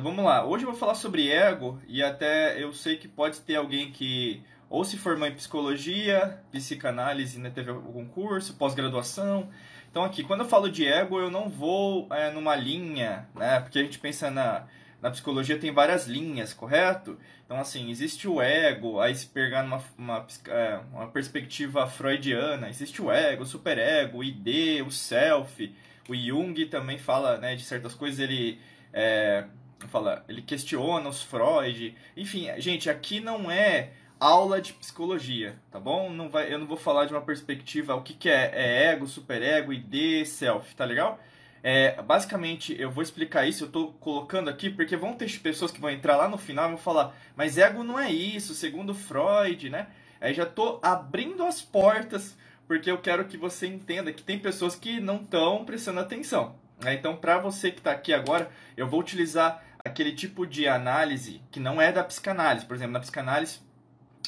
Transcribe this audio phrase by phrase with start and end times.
[0.00, 0.46] Então vamos lá.
[0.46, 4.42] Hoje eu vou falar sobre ego e até eu sei que pode ter alguém que
[4.70, 9.50] ou se formou em psicologia, psicanálise, né, teve algum curso, pós-graduação.
[9.90, 13.60] Então aqui, quando eu falo de ego, eu não vou é, numa linha, né?
[13.60, 14.64] Porque a gente pensa na,
[15.02, 17.18] na psicologia tem várias linhas, correto?
[17.44, 23.02] Então assim, existe o ego, aí se pegar numa uma, é, uma perspectiva freudiana, existe
[23.02, 25.76] o ego, o superego, o ID, o self.
[26.08, 28.58] O Jung também fala né, de certas coisas, ele
[28.92, 29.44] é,
[29.88, 31.94] fala, ele questiona os Freud.
[32.16, 36.10] Enfim, gente, aqui não é aula de psicologia, tá bom?
[36.10, 39.06] Não vai, eu não vou falar de uma perspectiva, o que, que é, é ego,
[39.06, 41.18] superego, ID, self, tá legal?
[41.62, 45.80] É, basicamente, eu vou explicar isso, eu estou colocando aqui, porque vão ter pessoas que
[45.80, 49.70] vão entrar lá no final e vão falar, mas ego não é isso, segundo Freud,
[49.70, 49.88] né?
[50.20, 52.36] Aí já estou abrindo as portas,
[52.66, 56.56] porque eu quero que você entenda que tem pessoas que não estão prestando atenção.
[56.82, 56.94] Né?
[56.94, 61.60] Então, para você que está aqui agora, eu vou utilizar aquele tipo de análise que
[61.60, 62.66] não é da psicanálise.
[62.66, 63.60] Por exemplo, na psicanálise,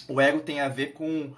[0.09, 1.35] o ego tem a ver com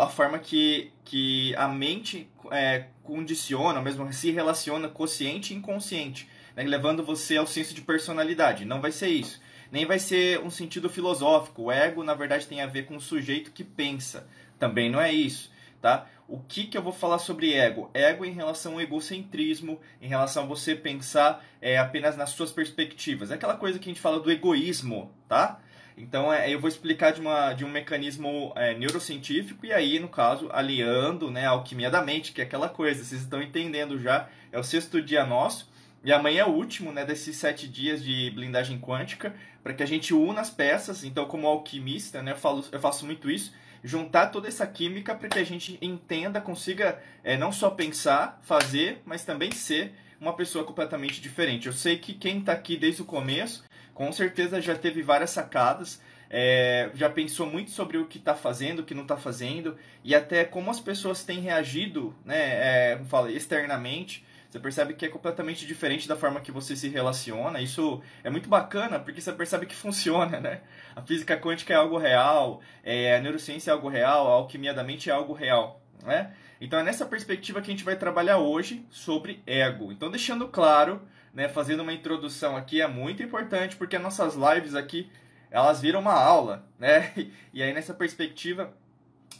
[0.00, 6.28] a forma que, que a mente é, condiciona, ou mesmo se relaciona consciente e inconsciente,
[6.54, 6.62] né?
[6.64, 8.64] levando você ao senso de personalidade.
[8.64, 9.40] Não vai ser isso.
[9.70, 11.64] Nem vai ser um sentido filosófico.
[11.64, 14.26] O ego, na verdade, tem a ver com o sujeito que pensa.
[14.58, 15.50] Também não é isso.
[15.82, 16.06] Tá?
[16.28, 17.88] O que, que eu vou falar sobre ego?
[17.94, 23.30] Ego em relação ao egocentrismo, em relação a você pensar é, apenas nas suas perspectivas.
[23.30, 25.60] É aquela coisa que a gente fala do egoísmo, tá?
[25.96, 30.08] Então, é, eu vou explicar de, uma, de um mecanismo é, neurocientífico e aí, no
[30.08, 34.28] caso, aliando né, a alquimia da mente, que é aquela coisa, vocês estão entendendo já,
[34.50, 35.70] é o sexto dia nosso.
[36.04, 39.86] E amanhã é o último né, desses sete dias de blindagem quântica, para que a
[39.86, 41.02] gente una as peças.
[41.02, 45.28] Então, como alquimista, né, eu, falo, eu faço muito isso, juntar toda essa química para
[45.28, 50.64] que a gente entenda, consiga é, não só pensar, fazer, mas também ser uma pessoa
[50.64, 51.66] completamente diferente.
[51.66, 53.64] Eu sei que quem está aqui desde o começo
[53.96, 58.80] com certeza já teve várias sacadas, é, já pensou muito sobre o que está fazendo,
[58.80, 63.32] o que não está fazendo, e até como as pessoas têm reagido, né, é, fala,
[63.32, 64.22] externamente.
[64.50, 67.60] Você percebe que é completamente diferente da forma que você se relaciona.
[67.60, 70.60] Isso é muito bacana porque você percebe que funciona, né?
[70.94, 74.84] A física quântica é algo real, é, a neurociência é algo real, a alquimia da
[74.84, 76.32] mente é algo real, né?
[76.60, 79.92] Então é nessa perspectiva que a gente vai trabalhar hoje sobre ego.
[79.92, 81.02] Então deixando claro
[81.34, 85.10] né, fazendo uma introdução aqui é muito importante porque nossas lives aqui
[85.50, 87.12] elas viram uma aula, né?
[87.52, 88.74] E aí nessa perspectiva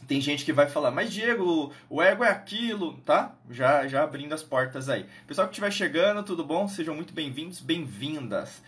[0.07, 3.35] tem gente que vai falar, mas Diego, o ego é aquilo, tá?
[3.49, 5.05] Já já abrindo as portas aí.
[5.25, 6.67] Pessoal que estiver chegando, tudo bom?
[6.67, 8.61] Sejam muito bem-vindos, bem-vindas.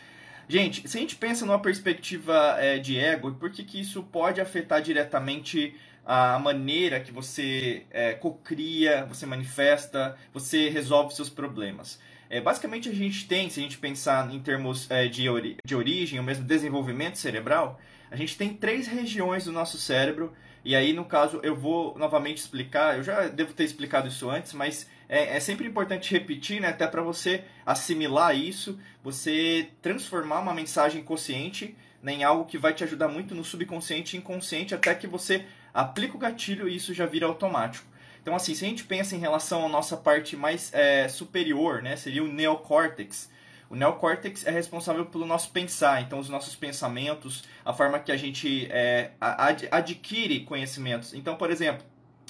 [0.47, 4.41] Gente, se a gente pensa numa perspectiva é, de ego, por que, que isso pode
[4.41, 11.99] afetar diretamente a maneira que você é, cocria, você manifesta, você resolve seus problemas?
[12.31, 15.75] É, basicamente, a gente tem, se a gente pensar em termos é, de, ori de
[15.75, 17.79] origem, ou mesmo desenvolvimento cerebral,
[18.09, 20.33] a gente tem três regiões do nosso cérebro,
[20.63, 24.53] e aí, no caso, eu vou novamente explicar, eu já devo ter explicado isso antes,
[24.53, 30.53] mas é, é sempre importante repetir, né, até para você assimilar isso, você transformar uma
[30.53, 34.93] mensagem consciente né, em algo que vai te ajudar muito no subconsciente e inconsciente, até
[34.93, 37.87] que você aplica o gatilho e isso já vira automático.
[38.21, 41.95] Então, assim, se a gente pensa em relação à nossa parte mais é, superior, né,
[41.95, 43.29] seria o neocórtex.
[43.69, 48.17] O neocórtex é responsável pelo nosso pensar, então os nossos pensamentos, a forma que a
[48.17, 51.13] gente é, ad adquire conhecimentos.
[51.13, 51.85] Então, por exemplo,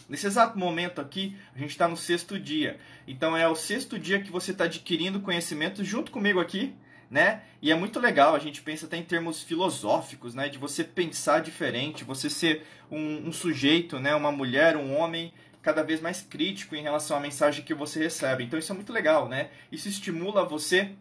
[0.10, 2.78] nesse exato momento aqui, a gente está no sexto dia.
[3.08, 6.76] Então é o sexto dia que você está adquirindo conhecimento junto comigo aqui,
[7.10, 7.42] né?
[7.62, 10.50] E é muito legal, a gente pensa até em termos filosóficos, né?
[10.50, 14.14] De você pensar diferente, você ser um, um sujeito, né?
[14.14, 18.44] Uma mulher, um homem cada vez mais crítico em relação à mensagem que você recebe.
[18.44, 19.50] Então isso é muito legal, né?
[19.72, 20.92] Isso estimula você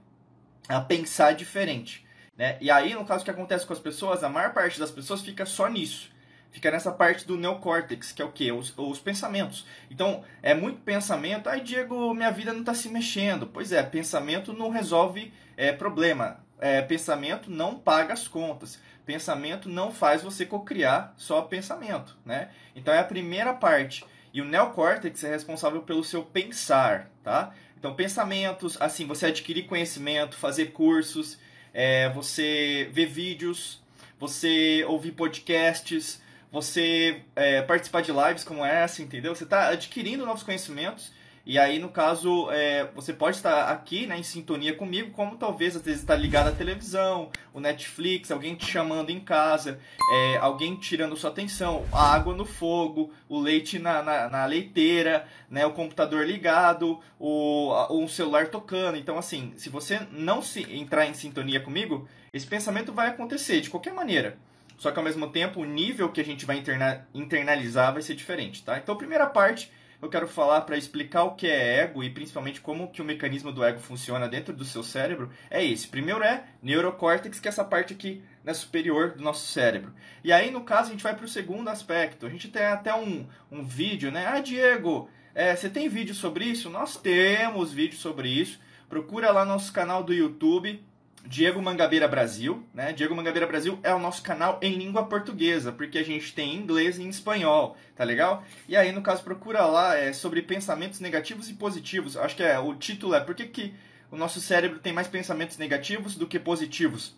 [0.68, 2.56] a pensar diferente, né?
[2.60, 5.44] E aí, no caso que acontece com as pessoas, a maior parte das pessoas fica
[5.44, 6.10] só nisso.
[6.50, 8.50] Fica nessa parte do neocórtex, que é o que?
[8.50, 9.66] Os, os pensamentos.
[9.90, 11.48] Então, é muito pensamento.
[11.48, 13.46] Ai, Diego, minha vida não está se mexendo.
[13.46, 16.40] Pois é, pensamento não resolve é, problema.
[16.58, 18.80] É, pensamento não paga as contas.
[19.04, 22.48] Pensamento não faz você cocriar só pensamento, né?
[22.74, 24.04] Então, é a primeira parte.
[24.32, 27.52] E o neocórtex é responsável pelo seu pensar, tá?
[27.78, 31.38] Então, pensamentos, assim, você adquirir conhecimento, fazer cursos,
[31.72, 33.80] é, você ver vídeos,
[34.18, 36.20] você ouvir podcasts,
[36.50, 39.34] você é, participar de lives como essa, entendeu?
[39.34, 41.12] Você está adquirindo novos conhecimentos
[41.48, 45.74] E aí, no caso, é, você pode estar aqui né, em sintonia comigo, como talvez
[45.74, 49.80] às vezes está ligado à televisão, o Netflix, alguém te chamando em casa,
[50.12, 55.26] é, alguém tirando sua atenção, a água no fogo, o leite na, na, na leiteira,
[55.48, 58.98] né, o computador ligado, o, um celular tocando.
[58.98, 63.70] Então, assim, se você não se entrar em sintonia comigo, esse pensamento vai acontecer de
[63.70, 64.36] qualquer maneira.
[64.76, 68.14] Só que ao mesmo tempo, o nível que a gente vai interna internalizar vai ser
[68.14, 68.76] diferente, tá?
[68.76, 72.90] Então, primeira parte eu quero falar para explicar o que é ego e principalmente como
[72.90, 75.88] que o mecanismo do ego funciona dentro do seu cérebro é esse.
[75.88, 79.92] Primeiro é neurocórtex, que é essa parte aqui né, superior do nosso cérebro.
[80.22, 82.26] E aí, no caso, a gente vai para o segundo aspecto.
[82.26, 84.26] A gente tem até um, um vídeo, né?
[84.26, 86.70] Ah, Diego, é, você tem vídeo sobre isso?
[86.70, 88.60] Nós temos vídeo sobre isso.
[88.88, 90.82] Procura lá no nosso canal do YouTube,
[91.28, 92.90] Diego Mangabeira Brasil, né?
[92.90, 96.96] Diego Mangabeira Brasil é o nosso canal em língua portuguesa, porque a gente tem inglês
[96.96, 98.42] e em espanhol, tá legal?
[98.66, 102.16] E aí, no caso, procura lá é, sobre pensamentos negativos e positivos.
[102.16, 103.74] Acho que é o título é Por que, que
[104.10, 107.14] o nosso cérebro tem mais pensamentos negativos do que positivos?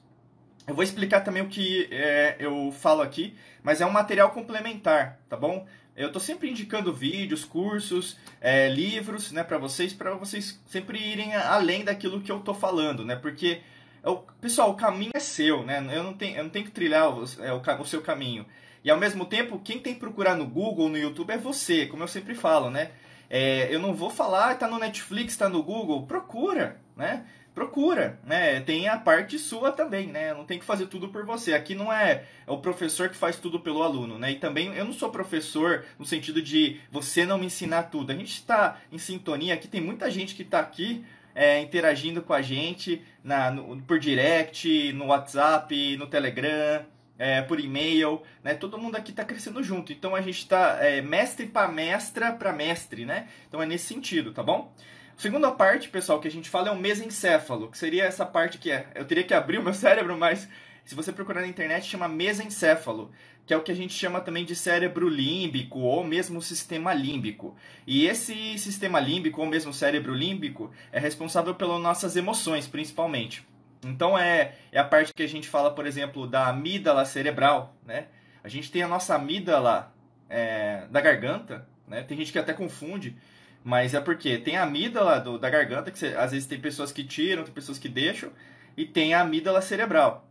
[0.66, 5.20] Eu vou explicar também o que é, eu falo aqui, mas é um material complementar,
[5.28, 5.68] tá bom?
[5.94, 11.32] Eu estou sempre indicando vídeos, cursos, é, livros, né, para vocês, para vocês sempre irem
[11.36, 13.14] além daquilo que eu estou falando, né?
[13.14, 13.60] Porque
[14.02, 15.84] é pessoal, o caminho é seu, né?
[15.92, 18.46] Eu não tenho, eu não tenho que trilhar o, é, o, o seu caminho.
[18.82, 22.02] E ao mesmo tempo, quem tem que procurar no Google, no YouTube, é você, como
[22.02, 22.90] eu sempre falo, né?
[23.28, 27.26] É, eu não vou falar, está no Netflix, está no Google, procura, né?
[27.54, 28.60] Procura, né?
[28.60, 30.32] Tem a parte sua também, né?
[30.32, 31.52] Não tem que fazer tudo por você.
[31.52, 34.32] Aqui não é, é o professor que faz tudo pelo aluno, né?
[34.32, 38.12] E também eu não sou professor no sentido de você não me ensinar tudo.
[38.12, 41.04] A gente está em sintonia, aqui tem muita gente que está aqui
[41.34, 46.84] é, interagindo com a gente na, no, por direct, no WhatsApp, no Telegram,
[47.18, 48.54] é, por e-mail, né?
[48.54, 49.92] Todo mundo aqui está crescendo junto.
[49.92, 53.28] Então a gente está é, mestre para mestra para mestre, né?
[53.46, 54.72] Então é nesse sentido, tá bom?
[55.16, 58.70] Segunda parte, pessoal, que a gente fala é o mesencéfalo, que seria essa parte que
[58.70, 58.86] é.
[58.94, 60.48] Eu teria que abrir o meu cérebro, mas
[60.82, 63.12] se você procurar na internet, chama mesencéfalo,
[63.50, 67.56] que é o que a gente chama também de cérebro límbico ou mesmo sistema límbico.
[67.84, 73.44] E esse sistema límbico ou mesmo cérebro límbico é responsável pelas nossas emoções, principalmente.
[73.84, 78.06] Então é, é a parte que a gente fala, por exemplo, da amígdala cerebral, né?
[78.44, 79.92] A gente tem a nossa amígdala
[80.28, 82.04] é, da garganta, né?
[82.04, 83.16] Tem gente que até confunde,
[83.64, 86.92] mas é porque tem a amígdala do, da garganta, que você, às vezes tem pessoas
[86.92, 88.30] que tiram, tem pessoas que deixam,
[88.76, 90.29] e tem a amígdala cerebral.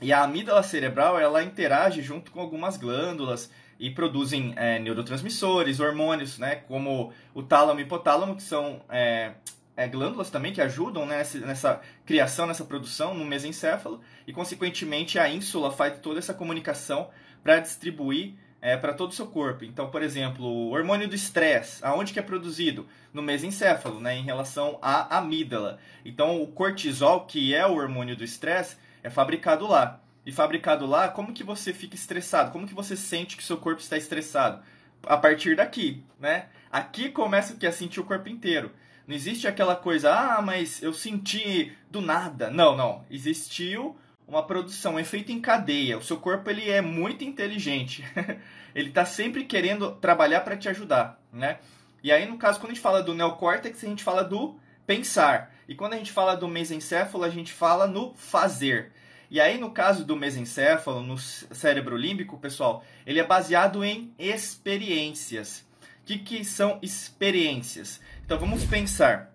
[0.00, 6.38] E a amígdala cerebral ela interage junto com algumas glândulas e produzem é, neurotransmissores, hormônios,
[6.38, 9.32] né, como o tálamo e hipotálamo, que são é,
[9.76, 15.18] é, glândulas também que ajudam né, nessa, nessa, criação, nessa produção no mesencéfalo, e consequentemente
[15.18, 17.10] a ínsula faz toda essa comunicação
[17.42, 19.64] para distribuir é, para todo o seu corpo.
[19.64, 22.86] Então, por exemplo, o hormônio do estresse, aonde que é produzido?
[23.12, 25.78] No mesencéfalo, né, em relação à amígdala.
[26.04, 30.00] Então, o cortisol, que é o hormônio do estresse, é fabricado lá.
[30.26, 32.50] E fabricado lá, como que você fica estressado?
[32.50, 34.62] Como que você sente que seu corpo está estressado?
[35.06, 36.46] A partir daqui, né?
[36.72, 38.72] Aqui começa o que é sentir o corpo inteiro.
[39.06, 42.50] Não existe aquela coisa, ah, mas eu senti do nada.
[42.50, 43.04] Não, não.
[43.10, 43.94] Existiu
[44.26, 45.98] uma produção, um efeito em cadeia.
[45.98, 48.02] O seu corpo ele é muito inteligente.
[48.74, 51.58] ele está sempre querendo trabalhar para te ajudar, né?
[52.02, 55.54] E aí, no caso, quando a gente fala do neocórtex, a gente fala do pensar.
[55.68, 58.92] E quando a gente fala do mesencéfalo, a gente fala no fazer.
[59.34, 65.66] E aí, no caso do mesencéfalo, no cérebro límbico, pessoal, ele é baseado em experiências.
[65.82, 68.00] O que, que são experiências?
[68.24, 69.34] Então, vamos pensar.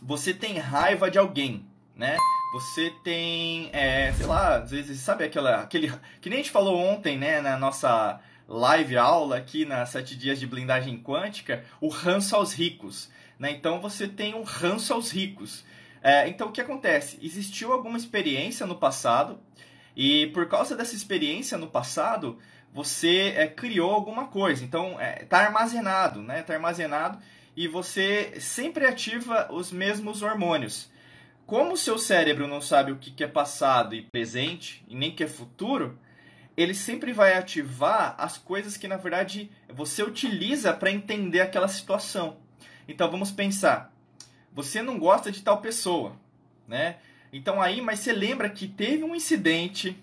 [0.00, 2.16] Você tem raiva de alguém, né?
[2.54, 6.78] Você tem, é, sei lá, às vezes, sabe aquela, aquele, que nem a gente falou
[6.78, 12.34] ontem, né, na nossa live aula aqui na 7 dias de blindagem quântica, o ranço
[12.34, 13.10] aos ricos.
[13.38, 13.50] Né?
[13.50, 15.66] Então você tem um ranço aos ricos.
[16.08, 17.18] É, então o que acontece?
[17.20, 19.38] Existiu alguma experiência no passado
[19.94, 22.38] e por causa dessa experiência no passado
[22.72, 24.64] você é, criou alguma coisa.
[24.64, 26.40] Então está é, tá armazenado, né?
[26.40, 27.18] Está armazenado
[27.54, 30.90] e você sempre ativa os mesmos hormônios.
[31.44, 35.24] Como o seu cérebro não sabe o que é passado e presente e nem que
[35.24, 35.98] é futuro,
[36.56, 42.38] ele sempre vai ativar as coisas que na verdade você utiliza para entender aquela situação.
[42.88, 43.92] Então vamos pensar.
[44.58, 46.16] Você não gosta de tal pessoa,
[46.66, 46.96] né?
[47.32, 49.96] Então aí, mas você lembra que teve um incidente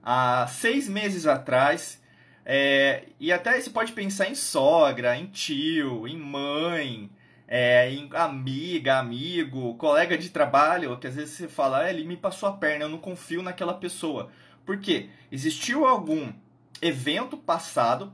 [0.00, 2.00] há seis meses atrás,
[2.44, 7.10] é, e até você pode pensar em sogra, em tio, em mãe,
[7.48, 12.16] é, em amiga, amigo, colega de trabalho, que às vezes você fala, ah, ele me
[12.16, 14.30] passou a perna, eu não confio naquela pessoa.
[14.64, 15.08] Por quê?
[15.32, 16.32] Existiu algum
[16.80, 18.12] evento passado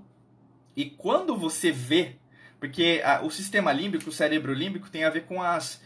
[0.75, 2.17] e quando você vê
[2.59, 5.81] Porque a, o sistema límbico, o cérebro límbico, tem a ver com as,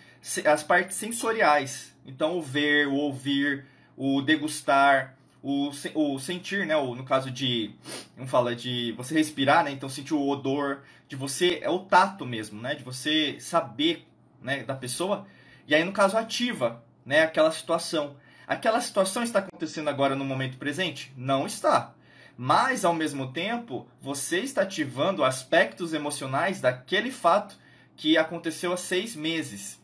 [0.45, 1.95] as partes sensoriais.
[2.07, 6.77] Então, o ver, o ouvir, o degustar, o, o sentir, né?
[6.77, 7.71] O, no caso de,
[8.17, 9.71] vamos falar de você respirar, né?
[9.71, 12.75] Então, sentir o odor, de você, é o tato mesmo, né?
[12.75, 14.07] De você saber,
[14.43, 15.27] né, da pessoa.
[15.67, 18.17] E aí, no caso, ativa, né, aquela situação.
[18.47, 21.13] Aquela situação está acontecendo agora no momento presente?
[21.17, 21.95] Não está.
[22.40, 27.59] Mas, ao mesmo tempo, você está ativando aspectos emocionais daquele fato
[27.97, 29.83] que aconteceu há seis meses.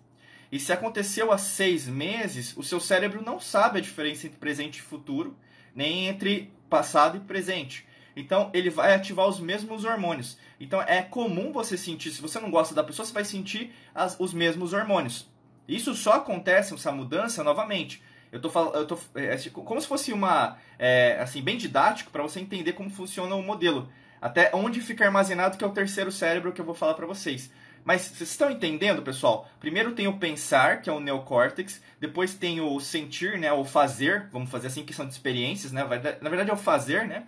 [0.53, 4.79] E se aconteceu há seis meses, o seu cérebro não sabe a diferença entre presente
[4.79, 5.37] e futuro,
[5.75, 7.85] nem entre passado e presente.
[8.15, 10.39] Então, ele vai ativar os mesmos hormônios.
[10.61, 14.15] Então, é comum você sentir, se você não gosta da pessoa, você vai sentir as,
[14.21, 15.29] os mesmos hormônios.
[15.67, 18.01] Isso só acontece, essa mudança, novamente,
[18.35, 21.57] eu tô falando, eu tô, é, é tipo, como se fosse uma, é, assim, bem
[21.57, 23.89] didático para você entender como funciona o modelo.
[24.21, 27.49] Até onde fica armazenado, que é o terceiro cérebro que eu vou falar para vocês.
[27.85, 29.49] Mas vocês estão entendendo, pessoal?
[29.61, 31.81] Primeiro tem o pensar, que é o neocórtex.
[32.01, 33.53] Depois tem o sentir, né?
[33.53, 35.83] O fazer, vamos fazer assim, que são de experiências, né?
[36.21, 37.25] Na verdade é o fazer, né?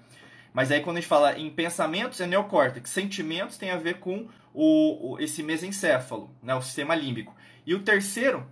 [0.53, 2.91] Mas aí quando a gente fala em pensamentos, é neocórtex.
[2.91, 6.53] Sentimentos tem a ver com o, o esse mesencéfalo, né?
[6.57, 7.33] O sistema límbico.
[7.65, 8.45] E o terceiro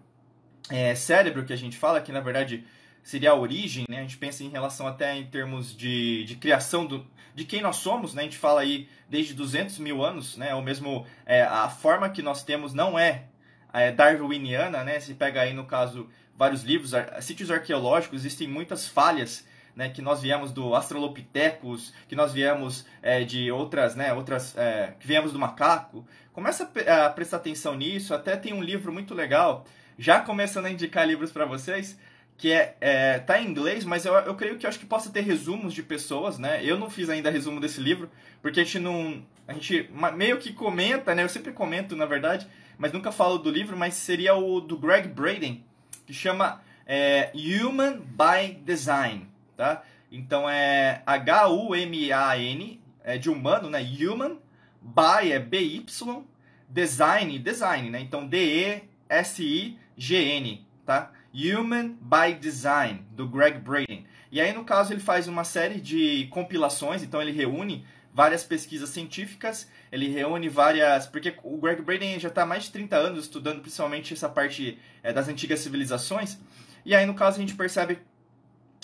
[0.70, 2.64] é, cérebro que a gente fala, que na verdade
[3.02, 3.98] seria a origem, né?
[3.98, 7.76] A gente pensa em relação até em termos de, de criação do, de quem nós
[7.76, 8.22] somos, né?
[8.22, 10.54] A gente fala aí desde 200 mil anos, né?
[10.54, 13.24] Ou mesmo é, a forma que nós temos não é,
[13.72, 14.98] é darwiniana, né?
[15.00, 20.00] Se pega aí no caso vários livros, ar, sítios arqueológicos, existem muitas falhas né, que
[20.00, 25.32] nós viemos do Australopithecus, que nós viemos é, de outras, né, outras, é, que viemos
[25.32, 26.06] do macaco.
[26.32, 28.14] Começa a, a prestar atenção nisso.
[28.14, 29.64] Até tem um livro muito legal
[29.98, 31.98] já começando a indicar livros para vocês,
[32.36, 35.10] que é, é, tá em inglês, mas eu, eu creio que eu acho que possa
[35.10, 36.60] ter resumos de pessoas, né?
[36.64, 38.10] Eu não fiz ainda resumo desse livro,
[38.42, 39.24] porque a gente não.
[39.46, 41.22] A gente meio que comenta, né?
[41.22, 42.46] Eu sempre comento, na verdade,
[42.78, 45.64] mas nunca falo do livro, mas seria o do Greg Braden,
[46.06, 49.82] que chama é, Human by Design, tá?
[50.10, 53.80] Então é H-U-M-A-N, é de humano, né?
[53.80, 54.38] Human,
[54.80, 56.24] by é B-Y,
[56.68, 58.00] design, design, né?
[58.00, 61.10] Então D-E-S-I GN, tá?
[61.34, 64.06] Human by Design, do Greg Braden.
[64.30, 68.90] E aí, no caso, ele faz uma série de compilações, então ele reúne várias pesquisas
[68.90, 71.06] científicas, ele reúne várias.
[71.06, 74.78] Porque o Greg Braden já está há mais de 30 anos estudando principalmente essa parte
[75.02, 76.38] é, das antigas civilizações,
[76.84, 77.98] e aí, no caso, a gente percebe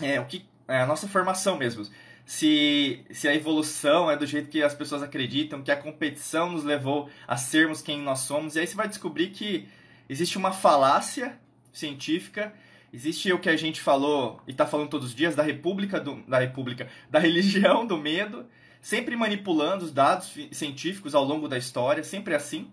[0.00, 1.86] é, o que é a nossa formação mesmo.
[2.24, 6.64] Se, se a evolução é do jeito que as pessoas acreditam, que a competição nos
[6.64, 9.68] levou a sermos quem nós somos, e aí você vai descobrir que
[10.10, 11.38] existe uma falácia
[11.72, 12.52] científica,
[12.92, 16.16] existe o que a gente falou e está falando todos os dias da república do,
[16.26, 18.44] da república, da religião do medo,
[18.80, 22.72] sempre manipulando os dados científicos ao longo da história, sempre assim,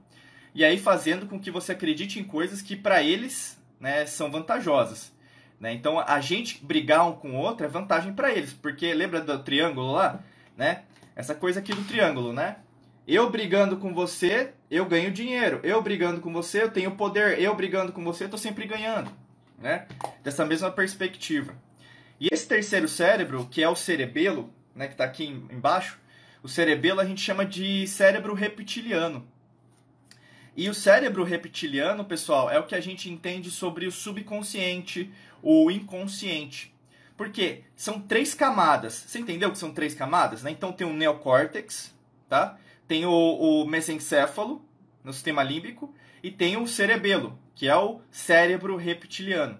[0.55, 5.15] e aí fazendo com que você acredite em coisas que para eles né, são vantajosas.
[5.59, 5.73] Né?
[5.73, 9.37] Então a gente brigar um com o outro é vantagem para eles, porque lembra do
[9.43, 10.23] triângulo lá,
[10.55, 10.83] né?
[11.15, 12.57] Essa coisa aqui do triângulo, né?
[13.07, 15.61] Eu brigando com você, eu ganho dinheiro.
[15.63, 17.39] Eu brigando com você, eu tenho poder.
[17.39, 19.09] Eu brigando com você, eu tô sempre ganhando.
[19.57, 19.87] Né?
[20.21, 21.55] Dessa mesma perspectiva.
[22.19, 25.99] E esse terceiro cérebro, que é o cerebelo, né, que está aqui embaixo,
[26.43, 29.25] o cerebelo a gente chama de cérebro reptiliano.
[30.55, 35.71] E o cérebro reptiliano, pessoal, é o que a gente entende sobre o subconsciente, o
[35.71, 36.75] inconsciente.
[37.15, 38.93] Porque são três camadas.
[38.93, 40.43] Você entendeu que são três camadas?
[40.43, 40.51] Né?
[40.51, 41.95] Então tem o neocórtex,
[42.27, 42.57] tá?
[42.87, 44.63] Tem o, o mesencéfalo,
[45.03, 49.59] no sistema límbico, e tem o cerebelo, que é o cérebro reptiliano.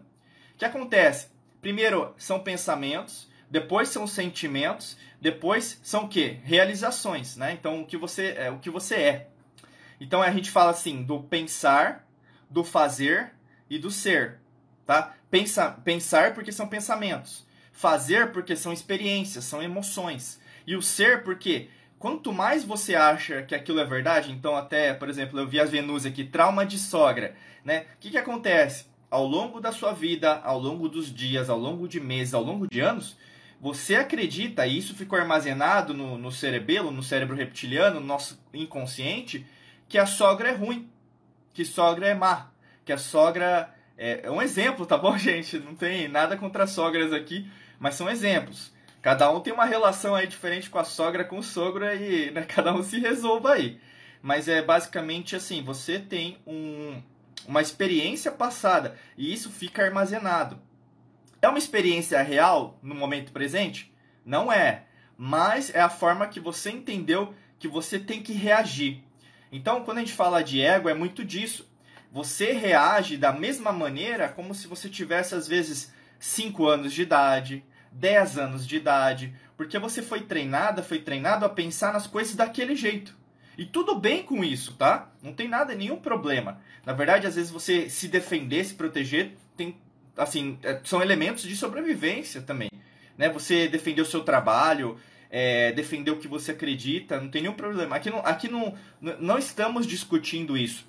[0.54, 1.30] O que acontece?
[1.62, 6.40] Primeiro são pensamentos, depois são sentimentos, depois são o quê?
[6.44, 7.54] Realizações, né?
[7.54, 9.30] Então o que você é, o que você é.
[10.00, 12.08] Então a gente fala assim do pensar,
[12.50, 13.32] do fazer
[13.70, 14.40] e do ser,
[14.86, 15.16] tá?
[15.30, 21.70] Pensa, pensar porque são pensamentos, fazer porque são experiências, são emoções, e o ser porque
[22.00, 25.70] quanto mais você acha que aquilo é verdade, então até, por exemplo, eu vi as
[25.70, 27.86] Venus aqui, trauma de sogra, né?
[27.96, 28.86] O que, que acontece?
[29.10, 32.68] Ao longo da sua vida, ao longo dos dias, ao longo de meses, ao longo
[32.68, 33.18] de anos,
[33.60, 39.46] você acredita, e isso ficou armazenado no, no cerebelo, no cérebro reptiliano, no nosso inconsciente,
[39.88, 40.90] que a sogra é ruim,
[41.54, 42.52] que sogra é má,
[42.86, 45.58] que a sogra é, é um exemplo, tá bom, gente?
[45.58, 47.50] Não tem nada contra sogras aqui,
[47.80, 48.72] mas são exemplos.
[49.08, 52.42] Cada um tem uma relação aí diferente com a sogra, com o sogro e né,
[52.54, 53.80] cada um se resolva aí.
[54.22, 57.02] Mas é basicamente assim, você tem um,
[57.48, 60.60] uma experiência passada e isso fica armazenado.
[61.42, 63.94] É uma experiência real no momento presente?
[64.26, 64.84] Não é.
[65.18, 69.02] Mas é a forma que você entendeu que você tem que reagir.
[69.50, 71.66] Então, quando a gente fala de ego, é muito disso.
[72.12, 77.64] Você reage da mesma maneira como se você tivesse, às vezes, 5 anos de idade,
[77.92, 82.76] 10 anos de idade, porque você foi treinada, foi treinado a pensar nas coisas daquele
[82.76, 83.16] jeito.
[83.58, 85.10] E tudo bem com isso, tá?
[85.22, 86.62] Não tem nada, nenhum problema.
[86.86, 89.76] Na verdade, às vezes você se defender, se proteger, tem
[90.16, 92.70] assim, é, são elementos de sobrevivência também.
[93.18, 93.30] Né?
[93.30, 97.96] Você defender o seu trabalho, é, defender o que você acredita, não tem nenhum problema.
[97.96, 100.86] Aqui não, aqui não, não estamos discutindo isso.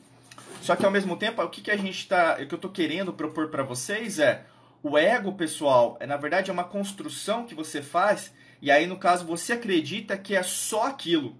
[0.60, 2.70] Só que ao mesmo tempo, o que, que a gente está, o que eu estou
[2.70, 4.44] querendo propor para vocês é
[4.82, 8.98] o ego, pessoal, é na verdade é uma construção que você faz e aí no
[8.98, 11.36] caso você acredita que é só aquilo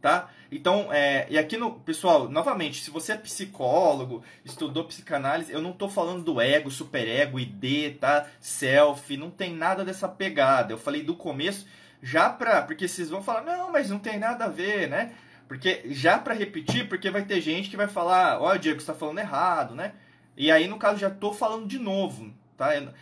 [0.00, 0.30] tá?
[0.50, 5.70] Então, é, e aqui no, pessoal, novamente, se você é psicólogo, estudou psicanálise, eu não
[5.70, 8.26] estou falando do ego, superego, ID, tá?
[8.40, 10.72] Self, não tem nada dessa pegada.
[10.72, 11.66] Eu falei do começo
[12.02, 15.12] já pra, porque vocês vão falar, não, mas não tem nada a ver, né?
[15.46, 18.86] Porque já para repetir, porque vai ter gente que vai falar, ó, oh, Diego, você
[18.86, 19.92] tá falando errado, né?
[20.36, 22.76] E aí, no caso, já tô falando de novo, tá?
[22.76, 22.92] Eu,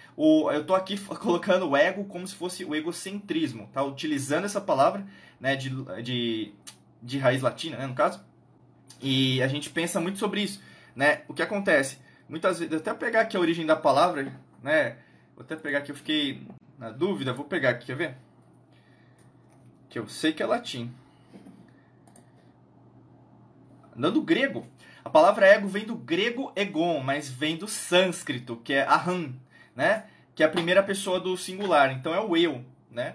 [0.52, 3.82] eu tô aqui colocando o ego como se fosse o egocentrismo, tá?
[3.82, 5.04] Utilizando essa palavra,
[5.40, 5.70] né, de,
[6.02, 6.54] de
[7.02, 8.20] de raiz latina, né, no caso.
[9.00, 10.62] E a gente pensa muito sobre isso,
[10.94, 11.22] né?
[11.28, 11.98] O que acontece?
[12.28, 14.32] Muitas vezes, até pegar aqui a origem da palavra,
[14.62, 14.96] né?
[15.34, 16.46] Vou até pegar aqui, eu fiquei
[16.78, 18.16] na dúvida, vou pegar aqui, quer ver?
[19.88, 20.92] Que eu sei que é latim.
[23.94, 24.66] Não grego.
[25.06, 29.34] A palavra ego vem do grego egon, mas vem do sânscrito, que é aham,
[29.72, 30.06] né?
[30.34, 33.14] Que é a primeira pessoa do singular, então é o eu, né?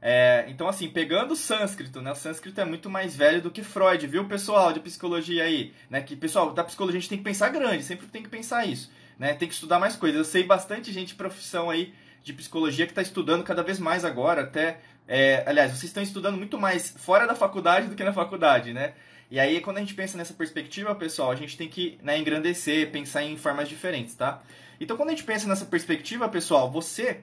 [0.00, 2.10] É, então, assim, pegando o sânscrito, né?
[2.10, 5.74] O sânscrito é muito mais velho do que Freud, viu, pessoal de psicologia aí?
[5.90, 6.00] Né?
[6.00, 8.90] Que, pessoal, da psicologia a gente tem que pensar grande, sempre tem que pensar isso.
[9.18, 9.34] Né?
[9.34, 10.16] Tem que estudar mais coisas.
[10.16, 14.06] Eu sei bastante gente de profissão aí de psicologia que está estudando cada vez mais
[14.06, 14.80] agora, até...
[15.06, 18.94] É, aliás, vocês estão estudando muito mais fora da faculdade do que na faculdade, né?
[19.30, 22.90] E aí, quando a gente pensa nessa perspectiva, pessoal, a gente tem que né, engrandecer,
[22.90, 24.42] pensar em formas diferentes, tá?
[24.80, 27.20] Então, quando a gente pensa nessa perspectiva, pessoal, você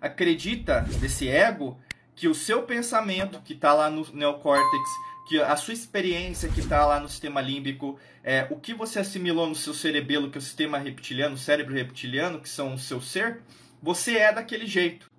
[0.00, 1.78] acredita desse ego
[2.14, 4.88] que o seu pensamento que está lá no neocórtex,
[5.28, 9.46] que a sua experiência que está lá no sistema límbico, é, o que você assimilou
[9.46, 13.00] no seu cerebelo, que é o sistema reptiliano, o cérebro reptiliano, que são o seu
[13.00, 13.42] ser,
[13.82, 15.10] você é daquele jeito.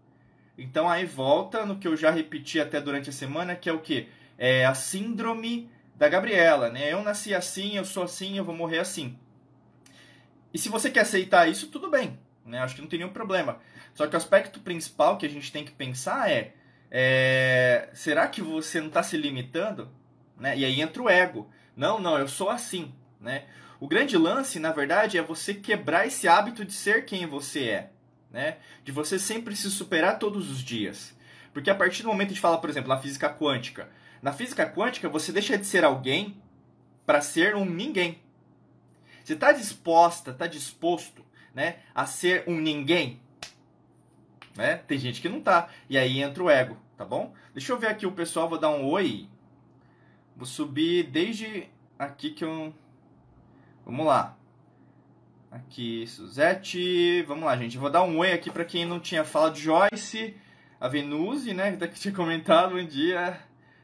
[0.57, 3.79] Então aí volta no que eu já repeti até durante a semana, que é o
[3.79, 4.07] que?
[4.37, 6.91] É a síndrome da Gabriela, né?
[6.91, 9.17] Eu nasci assim, eu sou assim, eu vou morrer assim.
[10.53, 12.59] E se você quer aceitar isso, tudo bem, né?
[12.59, 13.59] Acho que não tem nenhum problema.
[13.93, 16.53] Só que o aspecto principal que a gente tem que pensar é
[16.89, 19.89] é, será que você não está se limitando?
[20.39, 20.57] Né?
[20.57, 21.49] E aí entra o ego.
[21.75, 22.93] Não, não, eu sou assim.
[23.19, 23.45] Né?
[23.79, 27.91] O grande lance, na verdade, é você quebrar esse hábito de ser quem você é.
[28.31, 28.57] Né?
[28.83, 31.15] De você sempre se superar todos os dias.
[31.53, 33.89] Porque a partir do momento de falar, por exemplo, na física quântica,
[34.21, 36.41] na física quântica você deixa de ser alguém
[37.05, 38.19] para ser um ninguém.
[39.23, 43.19] Você está disposta, está disposto né, a ser um ninguém?
[44.57, 44.77] né?
[44.87, 45.69] Tem gente que não tá.
[45.87, 47.33] E aí entra o ego, tá bom?
[47.53, 49.29] Deixa eu ver aqui o pessoal, vou dar um oi.
[50.35, 52.73] Vou subir desde aqui que eu...
[53.85, 54.35] Vamos lá.
[55.49, 57.23] Aqui, Suzette.
[57.23, 57.77] Vamos lá, gente.
[57.77, 59.57] vou dar um oi aqui para quem não tinha falado.
[59.57, 60.35] Joyce,
[60.79, 61.77] a Venuse, né?
[61.77, 62.75] Que tinha comentado.
[62.75, 63.39] Bom dia.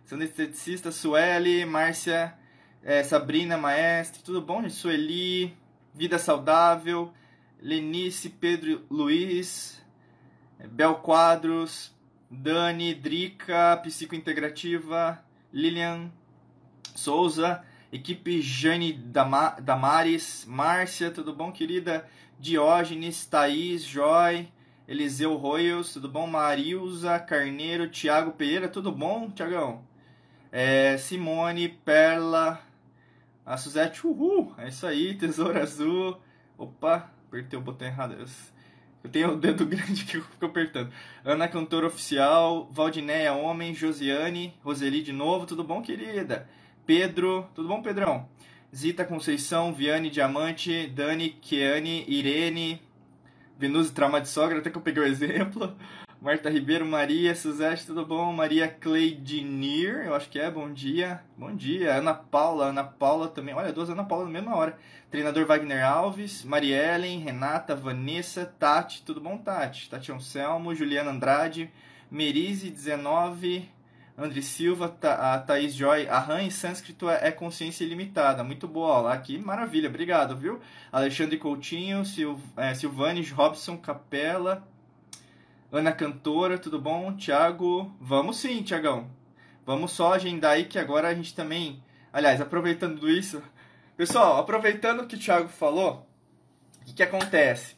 [0.05, 2.33] Sendo esteticista, Sueli, Márcia,
[2.83, 4.21] é, Sabrina, maestre.
[4.21, 4.73] Tudo bom, gente?
[4.73, 5.55] Sueli,
[5.93, 7.13] Vida Saudável,
[7.61, 9.81] Lenice, Pedro Luiz,
[10.71, 11.95] Bel Quadros,
[12.29, 16.11] Dani, Drica, Psicointegrativa, Lilian
[16.95, 18.91] Souza, equipe Jane
[19.61, 22.05] Damares, Márcia, tudo bom, querida?
[22.37, 24.51] Diógenes, Thaís, Joy,
[24.85, 26.27] Eliseu Royals, tudo bom?
[26.27, 29.92] Marilza, Carneiro, Thiago Pereira, tudo bom, Tiagão?
[30.55, 32.61] É, Simone, Perla,
[33.43, 36.15] a Suzette, uhul, é isso aí, Tesouro Azul,
[36.55, 38.15] opa, apertei o botão errado,
[39.03, 40.91] eu tenho o dedo grande que eu fico apertando.
[41.25, 46.47] Ana Cantora Oficial, Valdinéia Homem, Josiane, Roseli de novo, tudo bom, querida?
[46.85, 48.29] Pedro, tudo bom, Pedrão?
[48.73, 52.79] Zita Conceição, Viane Diamante, Dani, Keane, Irene,
[53.57, 55.75] Venus Trauma de Sogra, até que eu peguei o exemplo.
[56.23, 58.31] Marta Ribeiro, Maria, Suzette, tudo bom?
[58.31, 61.21] Maria Cleidinir, eu acho que é, bom dia.
[61.37, 61.95] Bom dia.
[61.95, 63.53] Ana Paula, Ana Paula também.
[63.53, 64.79] Olha, duas Ana Paula na mesma hora.
[65.11, 69.89] Treinador Wagner Alves, Mariellen, Renata, Vanessa, Tati, tudo bom, Tati?
[69.89, 71.69] Tati Anselmo, Juliana Andrade,
[72.09, 73.69] Merise, 19,
[74.17, 78.45] André Silva, Tha a Thaís Joy, Arran em sânscrito é, é consciência ilimitada.
[78.45, 80.61] Muito boa aula aqui, maravilha, obrigado, viu?
[80.89, 84.65] Alexandre Coutinho, Sil é, Silvane Robson Capela,
[85.73, 87.17] Ana Cantora, tudo bom?
[87.17, 89.09] Tiago, vamos sim, Tiagão.
[89.65, 91.83] Vamos só agendar aí que agora a gente também,
[92.13, 93.41] Aliás, aproveitando isso,
[93.97, 96.07] pessoal, aproveitando que o Thiago falou,
[96.79, 97.75] o que, que acontece?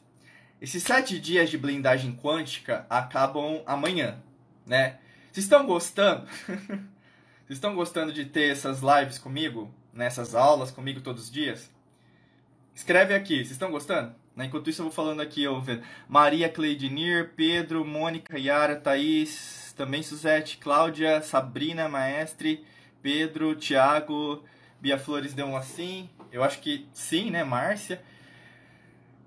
[0.62, 4.21] Esses sete dias de blindagem quântica acabam amanhã,
[4.65, 4.99] né?
[5.31, 6.27] Vocês estão gostando?
[7.47, 9.73] Vocês estão gostando de ter essas lives comigo?
[9.93, 11.71] Nessas aulas comigo todos os dias?
[12.73, 14.13] Escreve aqui, vocês estão gostando?
[14.35, 14.45] Né?
[14.45, 15.83] Enquanto isso eu vou falando aqui, eu vendo.
[16.07, 22.65] Maria Cleidinir, Pedro, Mônica, Yara, Thaís, também Suzete, Cláudia, Sabrina, Maestre,
[23.01, 24.43] Pedro, Thiago,
[24.79, 26.09] Bia Flores deu um assim.
[26.31, 27.43] Eu acho que sim, né?
[27.43, 28.01] Márcia.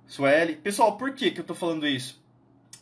[0.06, 0.56] Sueli.
[0.56, 2.22] Pessoal, por que, que eu tô falando isso?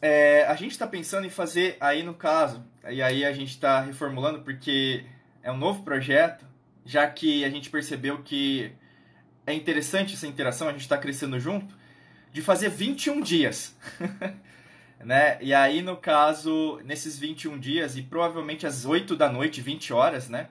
[0.01, 3.81] É, a gente está pensando em fazer aí no caso, e aí a gente está
[3.81, 5.05] reformulando porque
[5.43, 6.45] é um novo projeto,
[6.85, 8.73] já que a gente percebeu que
[9.47, 11.77] é interessante essa interação, a gente está crescendo junto,
[12.37, 13.75] de fazer 21 dias.
[15.01, 15.39] né?
[15.41, 20.29] E aí, no caso, nesses 21 dias, e provavelmente às 8 da noite, 20 horas,
[20.29, 20.51] né?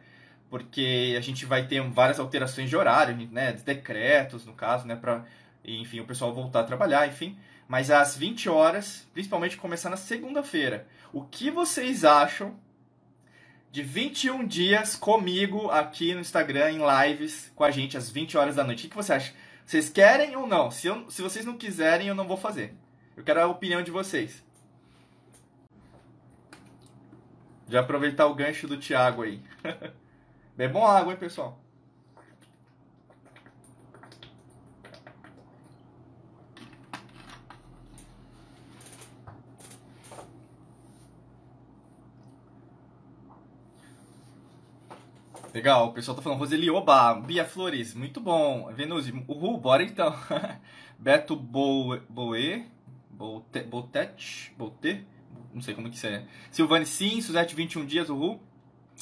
[0.49, 3.53] Porque a gente vai ter várias alterações de horário, né?
[3.53, 4.95] Decretos, no caso, né?
[4.95, 5.25] Para,
[5.63, 10.87] enfim, o pessoal voltar a trabalhar, enfim mas às 20 horas, principalmente começar na segunda-feira.
[11.11, 12.55] O que vocês acham
[13.71, 18.55] de 21 dias comigo aqui no Instagram, em lives com a gente às 20 horas
[18.55, 18.85] da noite?
[18.85, 19.33] O que você acha?
[19.65, 20.69] Vocês querem ou não?
[20.69, 22.75] Se, eu, se vocês não quiserem, eu não vou fazer.
[23.17, 24.43] Eu quero a opinião de vocês.
[27.67, 29.41] Já aproveitar o gancho do Thiago aí.
[30.55, 31.59] Bebam água, hein, pessoal?
[45.55, 48.69] Legal, o pessoal tá falando Roseli Oba, Bia Flores, muito bom.
[48.73, 50.13] Venuse, uhul, bora então.
[50.99, 52.65] Beto Boe, Boe
[53.09, 55.07] Bote, Botet, Bote,
[55.53, 56.25] não sei como que isso é.
[56.51, 58.43] Silvane sim, Suzete 21 dias, uhul.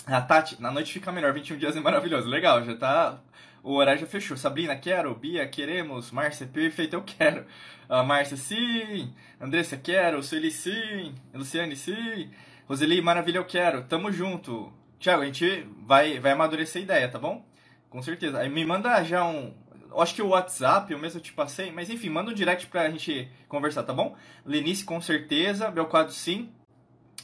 [0.06, 2.30] A Tati, na noite fica melhor, 21 dias é maravilhoso.
[2.30, 3.20] Legal, já tá.
[3.64, 4.38] O horário já fechou.
[4.38, 5.16] Sabrina, quero.
[5.16, 6.12] Bia, queremos.
[6.12, 7.48] Márcia, perfeito, eu quero.
[7.90, 9.12] A Márcia, sim.
[9.42, 10.22] Andressa, quero.
[10.22, 11.16] Sueli, sim.
[11.34, 12.30] Luciane, sim.
[12.68, 13.86] Roseli, maravilha, eu quero.
[13.86, 14.72] Tamo junto.
[15.04, 17.46] Tiago, a gente vai, vai amadurecer a ideia, tá bom?
[17.90, 18.40] Com certeza.
[18.40, 19.54] Aí me manda já um.
[19.98, 23.30] Acho que o WhatsApp, eu mesmo te passei, mas enfim, manda um direct pra gente
[23.50, 24.16] conversar, tá bom?
[24.46, 25.70] Lenice, com certeza.
[25.70, 26.50] Belquadro, sim.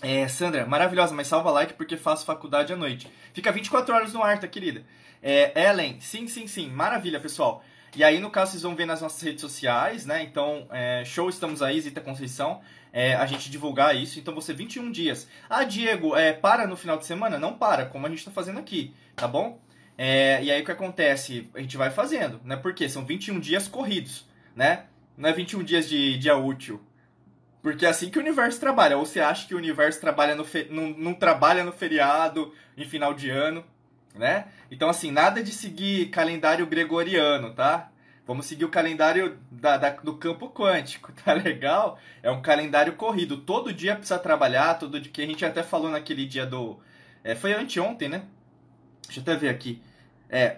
[0.01, 3.07] É, Sandra, maravilhosa, mas salva like porque faço faculdade à noite.
[3.33, 4.83] Fica 24 horas no ar, tá, querida?
[5.23, 6.69] É, Ellen, sim, sim, sim.
[6.69, 7.63] Maravilha, pessoal.
[7.95, 10.21] E aí, no caso, vocês vão ver nas nossas redes sociais, né?
[10.21, 12.59] Então, é, show, estamos aí, Zita Conceição
[12.91, 14.19] é, a gente divulgar isso.
[14.19, 15.27] Então você 21 dias.
[15.49, 17.37] Ah, Diego, é, para no final de semana?
[17.37, 19.59] Não para, como a gente está fazendo aqui, tá bom?
[19.97, 21.49] É, e aí o que acontece?
[21.53, 22.55] A gente vai fazendo, né?
[22.55, 24.25] Porque são 21 dias corridos,
[24.55, 24.85] né?
[25.17, 26.81] Não é 21 dias de dia útil.
[27.61, 28.97] Porque é assim que o universo trabalha.
[28.97, 30.67] Ou você acha que o universo trabalha no fe...
[30.69, 33.65] não, não trabalha no feriado, em final de ano,
[34.15, 34.45] né?
[34.71, 37.91] Então, assim, nada de seguir calendário gregoriano, tá?
[38.29, 41.97] Vamos seguir o calendário da, da, do campo quântico, tá legal?
[42.21, 43.37] É um calendário corrido.
[43.37, 46.79] Todo dia precisa trabalhar, todo dia que a gente até falou naquele dia do.
[47.23, 48.25] É, foi anteontem, né?
[49.07, 49.81] Deixa eu até ver aqui.
[50.29, 50.57] É,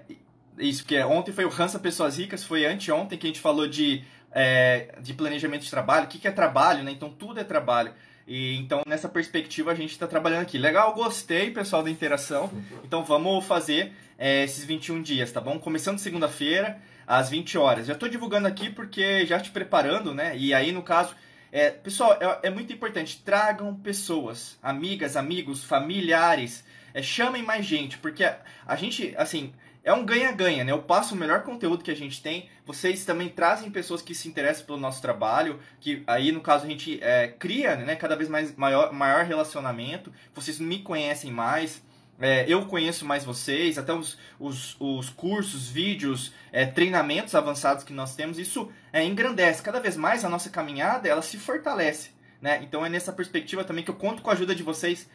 [0.58, 4.04] isso, que ontem foi o Hansa Pessoas Ricas, foi anteontem que a gente falou de,
[4.34, 6.08] é, de planejamento de trabalho.
[6.08, 6.92] O que, que é trabalho, né?
[6.92, 7.94] Então tudo é trabalho.
[8.28, 10.58] E, então, nessa perspectiva, a gente está trabalhando aqui.
[10.58, 12.52] Legal, gostei, pessoal, da interação.
[12.84, 15.58] Então, vamos fazer é, esses 21 dias, tá bom?
[15.58, 17.88] Começando segunda-feira às 20 horas.
[17.88, 20.38] Já estou divulgando aqui porque já te preparando, né?
[20.38, 21.14] E aí, no caso,
[21.52, 27.98] é, pessoal, é, é, muito importante, tragam pessoas, amigas, amigos, familiares, é, chamem mais gente,
[27.98, 29.52] porque a, a gente, assim,
[29.84, 30.72] é um ganha-ganha, né?
[30.72, 34.30] Eu passo o melhor conteúdo que a gente tem, vocês também trazem pessoas que se
[34.30, 38.30] interessam pelo nosso trabalho, que aí, no caso, a gente é, cria né, cada vez
[38.30, 41.84] mais maior, maior relacionamento, vocês me conhecem mais,
[42.22, 47.92] é, eu conheço mais vocês, até os, os, os cursos, vídeos, é, treinamentos avançados que
[47.92, 52.12] nós temos, isso é, engrandece cada vez mais a nossa caminhada, ela se fortalece.
[52.40, 52.60] Né?
[52.64, 55.10] Então é nessa perspectiva também que eu conto com a ajuda de vocês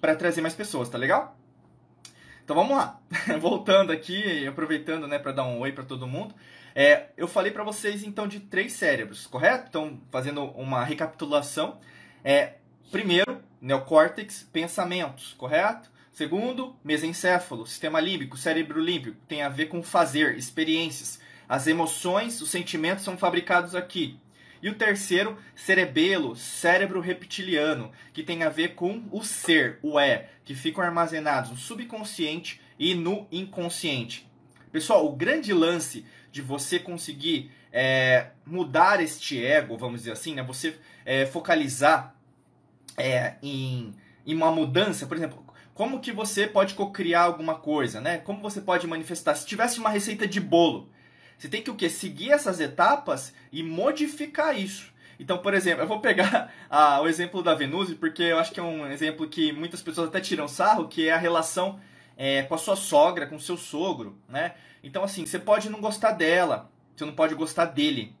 [0.00, 1.36] para trazer mais pessoas, tá legal?
[2.44, 3.00] Então vamos lá,
[3.40, 6.34] voltando aqui, aproveitando né, para dar um oi para todo mundo.
[6.74, 9.66] É, eu falei para vocês então de três cérebros, correto?
[9.68, 11.78] Então, fazendo uma recapitulação.
[12.24, 12.54] É,
[12.90, 15.90] primeiro, neocórtex, pensamentos, correto?
[16.12, 21.18] Segundo, mesencéfalo, sistema límbico, cérebro límbico, tem a ver com fazer, experiências.
[21.48, 24.20] As emoções, os sentimentos são fabricados aqui.
[24.62, 30.28] E o terceiro, cerebelo, cérebro reptiliano, que tem a ver com o ser, o é,
[30.44, 34.30] que ficam armazenados no subconsciente e no inconsciente.
[34.70, 40.42] Pessoal, o grande lance de você conseguir é, mudar este ego, vamos dizer assim, né?
[40.42, 42.14] você é, focalizar
[42.98, 43.94] é, em,
[44.26, 48.18] em uma mudança, por exemplo, como que você pode cocriar alguma coisa, né?
[48.18, 49.34] Como você pode manifestar.
[49.34, 50.90] Se tivesse uma receita de bolo,
[51.38, 51.88] você tem que o quê?
[51.88, 54.92] Seguir essas etapas e modificar isso.
[55.18, 58.60] Então, por exemplo, eu vou pegar ah, o exemplo da Venuse, porque eu acho que
[58.60, 61.80] é um exemplo que muitas pessoas até tiram sarro, que é a relação
[62.16, 64.54] é, com a sua sogra, com o seu sogro, né?
[64.82, 68.14] Então, assim, você pode não gostar dela, você não pode gostar dele.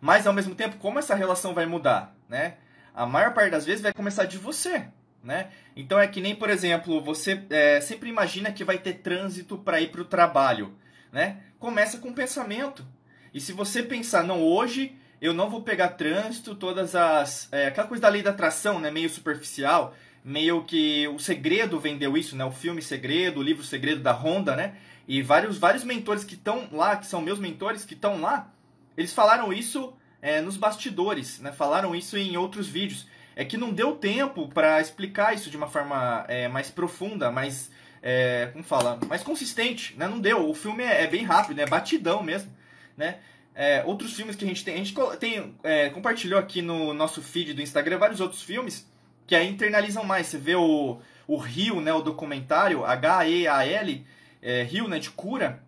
[0.00, 2.56] Mas, ao mesmo tempo, como essa relação vai mudar, né?
[2.94, 4.88] A maior parte das vezes vai começar de você,
[5.22, 5.50] né?
[5.76, 9.80] Então, é que nem, por exemplo, você é, sempre imagina que vai ter trânsito para
[9.80, 10.74] ir para o trabalho,
[11.12, 11.38] né?
[11.58, 12.84] Começa com pensamento.
[13.32, 17.48] E se você pensar, não, hoje eu não vou pegar trânsito, todas as...
[17.52, 18.90] É, aquela coisa da lei da atração, né?
[18.90, 22.44] Meio superficial, meio que o Segredo vendeu isso, né?
[22.44, 24.76] O filme Segredo, o livro Segredo da Honda, né?
[25.06, 28.52] E vários, vários mentores que estão lá, que são meus mentores, que estão lá,
[28.96, 31.52] eles falaram isso é, nos bastidores, né?
[31.52, 33.06] Falaram isso em outros vídeos.
[33.36, 37.70] É que não deu tempo para explicar isso de uma forma é, mais profunda, mais,
[38.02, 40.08] é, como fala, mais consistente, né?
[40.08, 40.48] Não deu.
[40.48, 42.52] O filme é, é bem rápido, é batidão mesmo,
[42.96, 43.18] né?
[43.54, 47.20] É, outros filmes que a gente tem, a gente tem, é, compartilhou aqui no nosso
[47.20, 48.88] feed do Instagram vários outros filmes
[49.26, 50.26] que aí internalizam mais.
[50.26, 54.06] Você vê o, o Rio, né, o documentário, H-E-A-L,
[54.42, 55.62] é, Rio, né, de cura.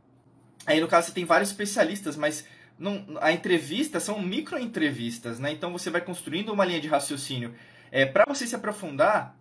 [0.66, 2.44] Aí no caso você tem vários especialistas, mas
[2.82, 5.52] não, a entrevista são micro entrevistas, né?
[5.52, 7.54] Então você vai construindo uma linha de raciocínio.
[7.90, 9.36] É, para você se aprofundar,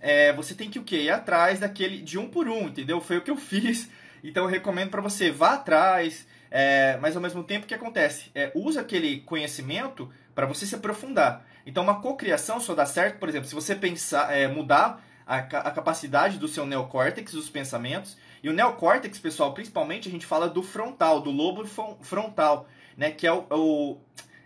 [0.00, 1.02] é, você tem que o quê?
[1.02, 3.00] Ir atrás daquele de um por um, entendeu?
[3.00, 3.90] Foi o que eu fiz.
[4.22, 8.30] Então eu recomendo para você vá atrás, é, mas ao mesmo tempo o que acontece?
[8.34, 11.44] É, usa aquele conhecimento para você se aprofundar.
[11.66, 15.70] Então, uma cocriação só dá certo, por exemplo, se você pensar, é, mudar a, a,
[15.72, 18.16] capacidade do seu neocórtex, dos pensamentos.
[18.42, 21.66] E o neocórtex, pessoal, principalmente a gente fala do frontal, do lobo
[22.00, 23.10] frontal, né?
[23.10, 24.00] Que é o, o,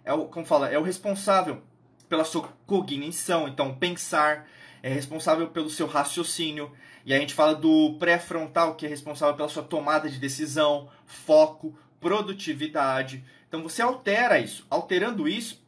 [0.05, 1.63] é o como fala, é o responsável
[2.09, 4.49] pela sua cognição, então pensar,
[4.83, 6.73] é responsável pelo seu raciocínio.
[7.05, 11.79] E a gente fala do pré-frontal, que é responsável pela sua tomada de decisão, foco,
[12.01, 13.25] produtividade.
[13.49, 14.67] Então você altera isso.
[14.69, 15.65] Alterando isso,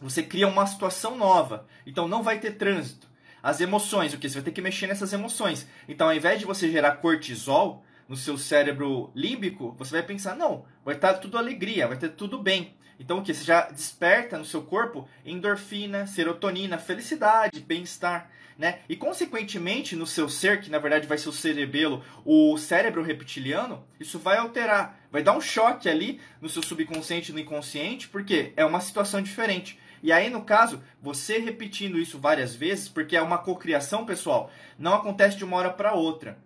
[0.00, 1.66] você cria uma situação nova.
[1.86, 3.08] Então não vai ter trânsito.
[3.42, 4.28] As emoções, o que?
[4.28, 5.66] Você vai ter que mexer nessas emoções.
[5.88, 10.64] Então, ao invés de você gerar cortisol no seu cérebro límbico, você vai pensar, não,
[10.84, 12.74] vai estar tudo alegria, vai ter tudo bem.
[12.98, 13.32] Então, o que?
[13.32, 18.30] Você já desperta no seu corpo endorfina, serotonina, felicidade, bem-estar.
[18.58, 18.80] Né?
[18.88, 23.84] E, consequentemente, no seu ser, que na verdade vai ser o cerebelo, o cérebro reptiliano,
[24.00, 28.52] isso vai alterar, vai dar um choque ali no seu subconsciente e no inconsciente, porque
[28.56, 29.78] é uma situação diferente.
[30.02, 34.94] E aí, no caso, você repetindo isso várias vezes, porque é uma cocriação, pessoal, não
[34.94, 36.36] acontece de uma hora para outra.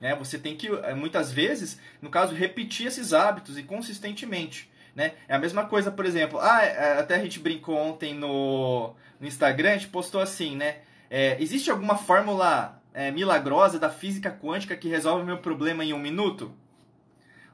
[0.00, 0.14] Né?
[0.16, 4.70] Você tem que, eh, muitas vezes, no caso, repetir esses hábitos e consistentemente.
[4.94, 5.12] Né?
[5.28, 9.26] É a mesma coisa, por exemplo, ah, é, até a gente brincou ontem no, no
[9.26, 10.78] Instagram, a gente postou assim, né?
[11.08, 15.92] É, existe alguma fórmula é, milagrosa da física quântica que resolve o meu problema em
[15.92, 16.52] um minuto?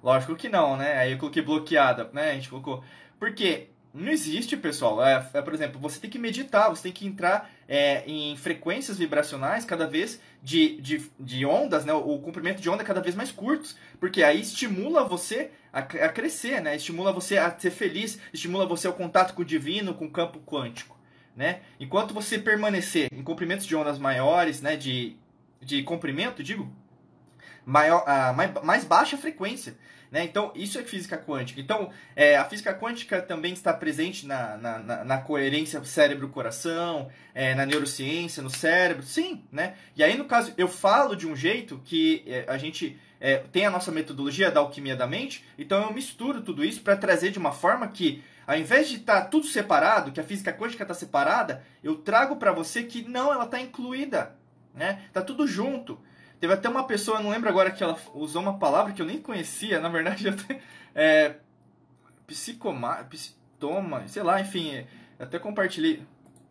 [0.03, 0.99] Lógico que não, né?
[0.99, 2.31] Aí eu coloquei bloqueada, né?
[2.31, 2.85] A gente colocou.
[3.19, 5.05] Porque não existe, pessoal.
[5.05, 8.99] É, é, por exemplo, você tem que meditar, você tem que entrar é, em frequências
[8.99, 11.93] vibracionais cada vez de, de, de ondas, né?
[11.93, 16.61] O comprimento de onda cada vez mais curtos, porque aí estimula você a, a crescer,
[16.61, 16.77] né?
[16.77, 20.41] Estimula você a ser feliz, estimula você ao contato com o divino, com o campo
[20.41, 20.99] quântico,
[21.35, 21.61] né?
[21.81, 24.77] Enquanto você permanecer em comprimentos de ondas maiores, né?
[24.77, 25.17] De,
[25.61, 26.71] de comprimento, digo,
[27.65, 29.75] maior, a, mais, mais baixa frequência.
[30.11, 30.25] Né?
[30.25, 31.61] Então, isso é física quântica.
[31.61, 37.67] Então, é, a física quântica também está presente na, na, na, coerência cérebro-coração, é, na
[37.67, 39.43] neurociência, no cérebro, sim.
[39.51, 39.75] Né?
[39.97, 43.67] E aí, no caso, eu falo de um jeito que é, a gente é, tem
[43.67, 47.39] a nossa metodologia da alquimia da mente, então eu misturo tudo isso para trazer de
[47.39, 50.95] uma forma que, ao invés de estar tá tudo separado, que a física quântica está
[50.95, 54.37] separada, eu trago para você que não, ela está incluída.
[54.75, 55.03] Né?
[55.13, 55.99] Tá tudo junto.
[56.41, 59.21] Teve até uma pessoa, não lembro agora, que ela usou uma palavra que eu nem
[59.21, 60.61] conhecia, na verdade, até,
[60.95, 61.37] é,
[62.27, 64.87] psicoma, psitoma, sei lá, enfim,
[65.19, 66.03] até compartilhei.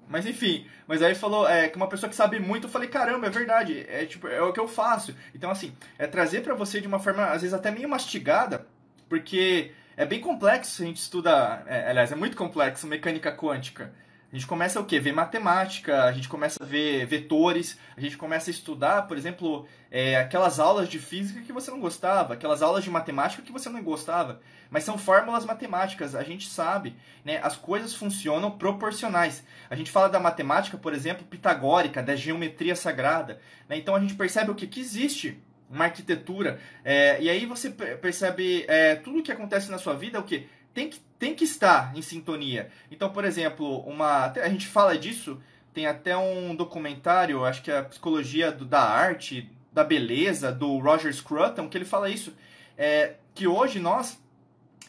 [0.08, 3.28] Mas enfim, mas aí falou é, que uma pessoa que sabe muito, eu falei, caramba,
[3.28, 5.15] é verdade, é tipo, é o que eu faço.
[5.34, 8.67] Então, assim, é trazer para você de uma forma, às vezes, até meio mastigada,
[9.10, 13.91] porque é bem complexo, a gente estuda, é, aliás, é muito complexo mecânica quântica.
[14.36, 15.00] A gente começa o quê?
[15.00, 19.65] Ver matemática, a gente começa a ver vetores, a gente começa a estudar, por exemplo,
[19.89, 23.69] é, aquelas aulas de física que você não gostava, aquelas aulas de matemática que você
[23.69, 24.41] não gostava.
[24.69, 27.39] Mas são fórmulas matemáticas, a gente sabe, né?
[27.41, 29.41] As coisas funcionam proporcionais.
[29.69, 33.39] A gente fala da matemática, por exemplo, pitagórica, da geometria sagrada.
[33.69, 33.78] Né?
[33.78, 36.60] Então a gente percebe o que, que existe uma arquitetura.
[36.84, 40.45] É, e aí você percebe é, tudo o que acontece na sua vida, o que?
[40.76, 42.70] Tem que tem que estar em sintonia.
[42.92, 45.42] Então, por exemplo, uma a gente fala disso
[45.74, 50.78] tem até um documentário, acho que é a psicologia do, da arte, da beleza, do
[50.78, 52.34] Roger Scruton, que ele fala isso.
[52.78, 54.18] É, que hoje nós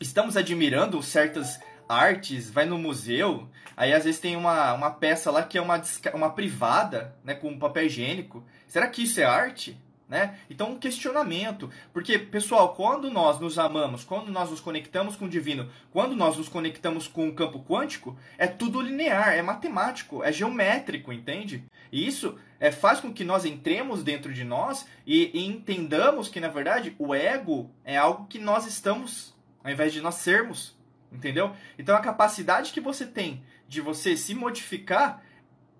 [0.01, 5.43] estamos admirando certas artes, vai no museu, aí às vezes tem uma, uma peça lá
[5.43, 5.83] que é uma,
[6.15, 8.45] uma privada, né, com papel higiênico.
[8.69, 9.77] Será que isso é arte?
[10.09, 10.39] Né?
[10.49, 11.69] Então, um questionamento.
[11.93, 16.37] Porque, pessoal, quando nós nos amamos, quando nós nos conectamos com o divino, quando nós
[16.37, 21.65] nos conectamos com o campo quântico, é tudo linear, é matemático, é geométrico, entende?
[21.91, 26.39] E isso é, faz com que nós entremos dentro de nós e, e entendamos que,
[26.39, 30.77] na verdade, o ego é algo que nós estamos, ao invés de nós sermos.
[31.11, 31.53] Entendeu?
[31.79, 35.23] Então, a capacidade que você tem de você se modificar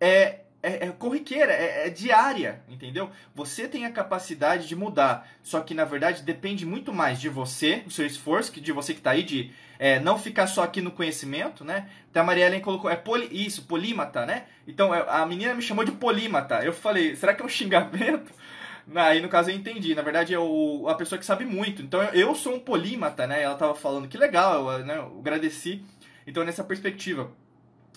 [0.01, 3.09] é é, é corriqueira, é, é, diária, entendeu?
[3.33, 7.77] Você tem a capacidade de mudar, só que na verdade depende muito mais de você,
[7.77, 10.81] do seu esforço, que de você que está aí, de é, não ficar só aqui
[10.81, 11.89] no conhecimento, né?
[12.11, 14.47] Então a Maria Helena colocou, é poli, isso, polímata, né?
[14.67, 16.57] Então é, a menina me chamou de polímata.
[16.65, 18.33] Eu falei, será que é um xingamento?
[18.93, 21.81] Aí no caso eu entendi, na verdade é o, a pessoa que sabe muito.
[21.81, 23.41] Então eu sou um polímata, né?
[23.41, 24.97] Ela estava falando que legal, eu, né?
[24.97, 25.85] eu agradeci.
[26.27, 27.31] Então nessa perspectiva.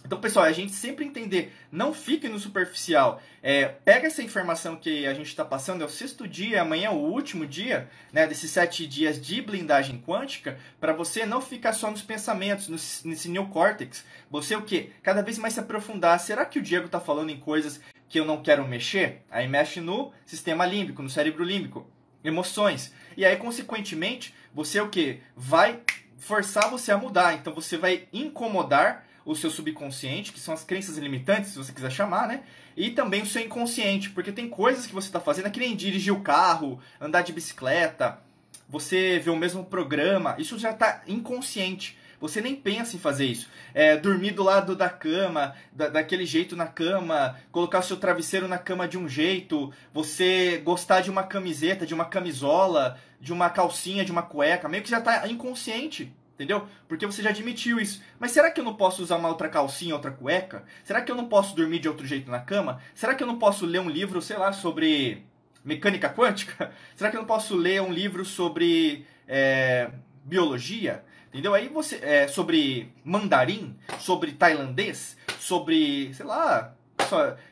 [0.06, 3.22] Então, pessoal, a gente sempre entender, não fique no superficial.
[3.44, 6.90] É, pega essa informação que a gente está passando, é o sexto dia, amanhã é
[6.90, 11.92] o último dia, né, desses sete dias de blindagem quântica, para você não ficar só
[11.92, 12.76] nos pensamentos, no,
[13.10, 14.06] nesse neocórtex.
[14.32, 14.92] Você o quê?
[15.04, 16.20] Cada vez mais se aprofundar.
[16.20, 19.22] Será que o Diego está falando em coisas que eu não quero mexer?
[19.30, 21.90] Aí mexe no sistema límbico, no cérebro límbico,
[22.24, 22.94] emoções.
[23.16, 25.20] E aí, consequentemente, você o quê?
[25.36, 25.82] Vai
[26.18, 27.34] forçar você a mudar.
[27.36, 31.92] Então, você vai incomodar o seu subconsciente, que são as crenças limitantes, se você quiser
[31.92, 32.42] chamar, né?
[32.76, 35.76] E também o seu inconsciente, porque tem coisas que você está fazendo, é que nem
[35.76, 38.20] dirigir o carro, andar de bicicleta,
[38.68, 41.96] você vê o mesmo programa, isso já está inconsciente.
[42.20, 43.48] Você nem pensa em fazer isso.
[43.72, 48.58] É, dormir do lado da cama, da, daquele jeito na cama, colocar seu travesseiro na
[48.58, 54.04] cama de um jeito, você gostar de uma camiseta, de uma camisola, de uma calcinha,
[54.04, 56.12] de uma cueca, meio que já está inconsciente.
[56.40, 56.66] Entendeu?
[56.88, 58.02] Porque você já admitiu isso.
[58.18, 60.64] Mas será que eu não posso usar uma outra calcinha, outra cueca?
[60.86, 62.82] Será que eu não posso dormir de outro jeito na cama?
[62.96, 65.26] Será que eu não posso ler um livro, sei lá, sobre
[65.66, 66.72] mecânica quântica?
[66.96, 69.92] Será que eu não posso ler um livro sobre é,
[70.24, 71.04] biologia?
[71.28, 71.54] Entendeu?
[71.54, 72.00] Aí você.
[72.02, 76.74] É, sobre mandarim, sobre tailandês, sobre, sei lá,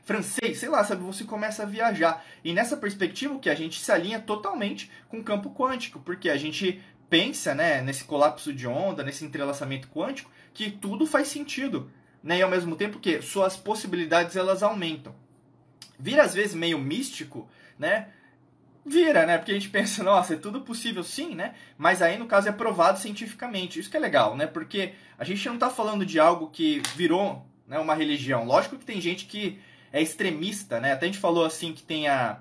[0.04, 1.04] francês, sei lá, sabe?
[1.04, 2.26] Você começa a viajar.
[2.42, 6.38] E nessa perspectiva, que a gente se alinha totalmente com o campo quântico, porque a
[6.38, 11.92] gente pensa, né, nesse colapso de onda, nesse entrelaçamento quântico, que tudo faz sentido,
[12.24, 12.40] né?
[12.40, 15.16] E ao mesmo tempo que suas possibilidades elas aumentam.
[16.00, 18.10] Vira às vezes meio místico, né?
[18.86, 19.38] Vira, né?
[19.38, 21.54] Porque a gente pensa, nossa, é tudo possível sim, né?
[21.78, 23.80] Mas aí no caso é provado cientificamente.
[23.80, 24.48] Isso que é legal, né?
[24.48, 28.46] Porque a gente não está falando de algo que virou né, uma religião.
[28.46, 29.60] Lógico que tem gente que
[29.92, 30.94] é extremista, né?
[30.94, 32.40] Até a gente falou assim que tem a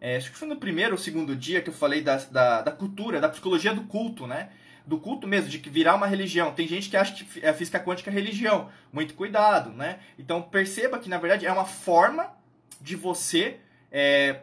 [0.00, 2.72] é, acho que foi no primeiro ou segundo dia que eu falei da, da, da,
[2.72, 4.48] cultura, da psicologia do culto, né?
[4.86, 6.54] Do culto mesmo, de que virar uma religião.
[6.54, 8.70] Tem gente que acha que a física quântica é religião.
[8.90, 9.98] Muito cuidado, né?
[10.18, 12.32] Então perceba que, na verdade, é uma forma
[12.80, 13.58] de você
[13.92, 14.40] é,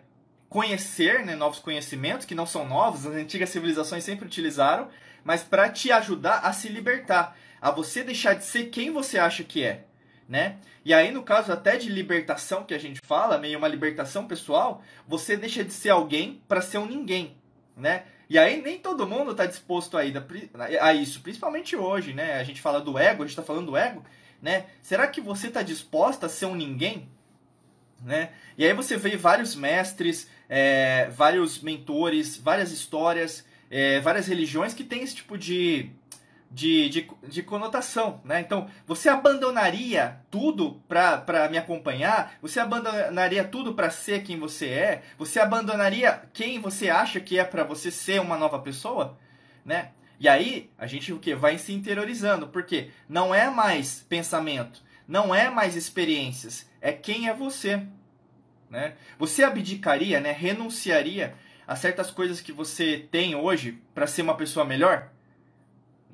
[0.48, 4.90] conhecer né, novos conhecimentos, que não são novos, as antigas civilizações sempre utilizaram,
[5.24, 9.44] mas para te ajudar a se libertar, a você deixar de ser quem você acha
[9.44, 9.87] que é
[10.28, 10.58] né?
[10.84, 14.84] E aí, no caso até de libertação que a gente fala, meio uma libertação pessoal,
[15.08, 17.36] você deixa de ser alguém para ser um ninguém,
[17.76, 18.04] né?
[18.30, 20.02] E aí nem todo mundo está disposto a,
[20.82, 22.34] a isso, principalmente hoje, né?
[22.40, 24.04] A gente fala do ego, a gente está falando do ego,
[24.42, 24.66] né?
[24.82, 27.10] Será que você está disposta a ser um ninguém?
[28.04, 28.30] Né?
[28.58, 34.84] E aí você vê vários mestres, é, vários mentores, várias histórias, é, várias religiões que
[34.84, 35.90] têm esse tipo de,
[36.50, 38.40] de, de, de, conotação, né?
[38.40, 42.36] Então, você abandonaria tudo para me acompanhar?
[42.42, 45.04] Você abandonaria tudo para ser quem você é?
[45.18, 49.18] Você abandonaria quem você acha que é para você ser uma nova pessoa,
[49.66, 49.92] né?
[50.20, 55.36] E aí, a gente o que vai se interiorizando, porque não é mais pensamento, não
[55.36, 57.86] é mais experiências, é quem é você,
[58.70, 58.96] né?
[59.20, 61.36] Você abdicaria, né, renunciaria
[61.68, 65.12] a certas coisas que você tem hoje para ser uma pessoa melhor?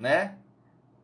[0.04, 0.34] Né?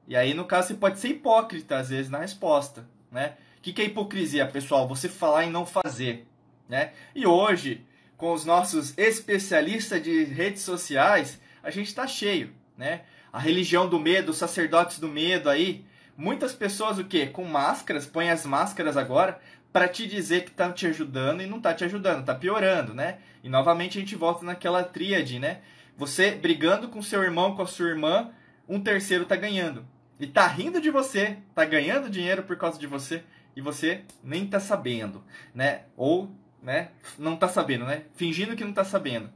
[0.05, 3.37] E aí, no caso, você pode ser hipócrita, às vezes, na resposta, né?
[3.57, 4.89] O que, que é hipocrisia, pessoal?
[4.89, 6.27] Você falar e não fazer,
[6.67, 6.91] né?
[7.15, 7.85] E hoje,
[8.17, 13.03] com os nossos especialistas de redes sociais, a gente está cheio, né?
[13.31, 15.85] A religião do medo, os sacerdotes do medo aí,
[16.17, 17.27] muitas pessoas o quê?
[17.27, 19.39] Com máscaras, põem as máscaras agora
[19.71, 23.19] para te dizer que tá te ajudando e não tá te ajudando, tá piorando, né?
[23.41, 25.59] E novamente a gente volta naquela tríade, né?
[25.95, 28.31] Você brigando com seu irmão, com a sua irmã,
[28.69, 29.85] um terceiro tá ganhando.
[30.19, 33.23] E tá rindo de você, tá ganhando dinheiro por causa de você.
[33.55, 35.81] e você nem tá sabendo, né?
[35.97, 38.03] Ou, né, não tá sabendo, né?
[38.13, 39.29] Fingindo que não tá sabendo.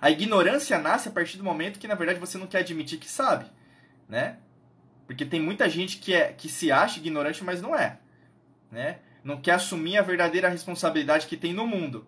[0.00, 3.08] A ignorância nasce a partir do momento que, na verdade, você não quer admitir que
[3.08, 3.46] sabe,
[4.08, 4.36] né?
[5.06, 7.98] Porque tem muita gente que, é, que se acha ignorante, mas não é,
[8.70, 8.98] né?
[9.24, 12.06] Não quer assumir a verdadeira responsabilidade que tem no mundo.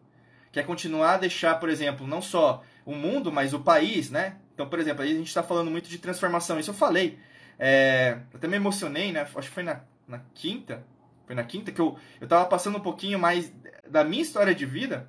[0.53, 4.37] Quer continuar a deixar, por exemplo, não só o mundo, mas o país, né?
[4.59, 6.59] Então, por exemplo, aí a gente está falando muito de transformação.
[6.59, 7.17] Isso eu falei.
[7.59, 9.21] É, eu até me emocionei, né?
[9.21, 10.83] Acho que foi na, na quinta.
[11.27, 13.53] Foi na quinta que eu, eu tava passando um pouquinho mais
[13.89, 15.09] da minha história de vida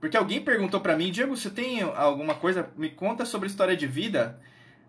[0.00, 2.70] porque alguém perguntou para mim, Diego, você tem alguma coisa?
[2.74, 4.40] Me conta sobre história de vida.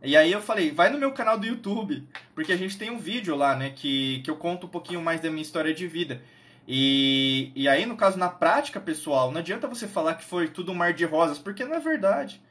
[0.02, 2.98] E aí eu falei, vai no meu canal do YouTube, porque a gente tem um
[2.98, 6.22] vídeo lá, né, que, que eu conto um pouquinho mais da minha história de vida.
[6.68, 10.72] E, e aí, no caso, na prática, pessoal, não adianta você falar que foi tudo
[10.72, 12.42] um mar de rosas, porque não é verdade.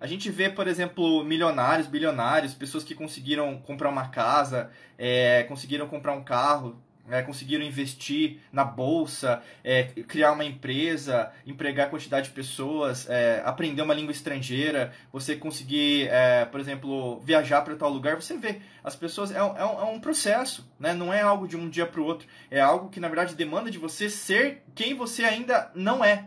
[0.00, 5.88] A gente vê, por exemplo, milionários, bilionários, pessoas que conseguiram comprar uma casa, é, conseguiram
[5.88, 6.78] comprar um carro,
[7.08, 13.82] é, conseguiram investir na bolsa, é, criar uma empresa, empregar quantidade de pessoas, é, aprender
[13.82, 18.96] uma língua estrangeira, você conseguir, é, por exemplo, viajar para tal lugar, você vê, as
[18.96, 20.92] pessoas, é, um, é um é processo, né?
[20.92, 23.70] não é algo de um dia para o outro, é algo que na verdade demanda
[23.70, 26.26] de você ser quem você ainda não é.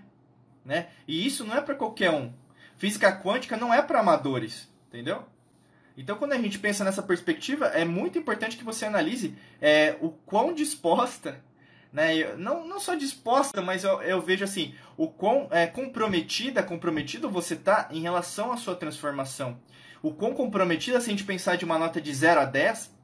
[0.66, 0.88] Né?
[1.08, 2.32] E isso não é para qualquer um.
[2.80, 5.26] Física quântica não é para amadores, entendeu?
[5.98, 10.12] Então, quando a gente pensa nessa perspectiva, é muito importante que você analise é, o
[10.12, 11.44] quão disposta,
[11.92, 17.30] né, não, não só disposta, mas eu, eu vejo assim, o quão é, comprometida, comprometido
[17.30, 19.60] você está em relação à sua transformação.
[20.02, 22.96] O quão comprometida, se a gente pensar de uma nota de 0 a 10,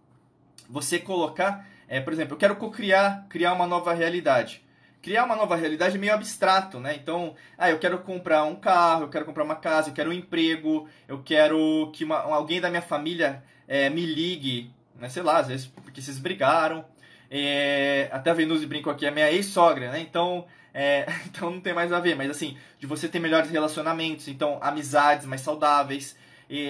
[0.69, 4.64] você colocar, é, por exemplo, eu quero co-criar criar uma nova realidade
[5.05, 6.95] criar uma nova realidade é meio abstrato, né?
[6.95, 10.13] Então, ah, eu quero comprar um carro, eu quero comprar uma casa, eu quero um
[10.13, 15.07] emprego, eu quero que uma, alguém da minha família é, me ligue, né?
[15.07, 16.83] Sei lá, às vezes porque vocês brigaram.
[17.29, 19.99] É, até a Venuse brincou aqui, é minha ex-sogra, né?
[19.99, 24.27] Então, é, então não tem mais a ver, mas assim, de você ter melhores relacionamentos,
[24.27, 26.17] então amizades mais saudáveis.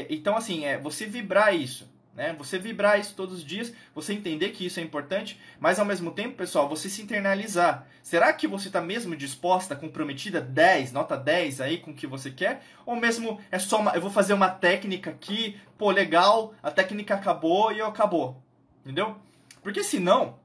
[0.10, 1.90] Então, assim, é você vibrar isso.
[2.16, 2.34] Né?
[2.38, 6.12] Você vibrar isso todos os dias, você entender que isso é importante, mas ao mesmo
[6.12, 7.86] tempo, pessoal, você se internalizar.
[8.02, 12.32] Será que você está mesmo disposta, comprometida, 10, nota 10 aí com o que você
[12.32, 12.64] quer?
[12.86, 17.16] Ou mesmo é só uma, eu vou fazer uma técnica aqui, pô, legal, a técnica
[17.16, 18.42] acabou e eu acabou.
[18.82, 19.18] Entendeu?
[19.62, 20.40] Porque senão,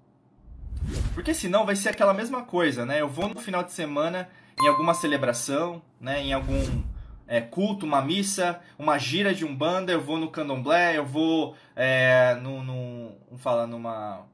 [1.15, 3.01] porque senão vai ser aquela mesma coisa, né?
[3.01, 4.29] Eu vou no final de semana
[4.61, 6.83] em alguma celebração, né, em algum
[7.31, 12.35] é, culto, uma missa, uma gira de umbanda, eu vou no candomblé, eu vou é,
[12.43, 13.13] no, no,
[13.69, 14.27] numa,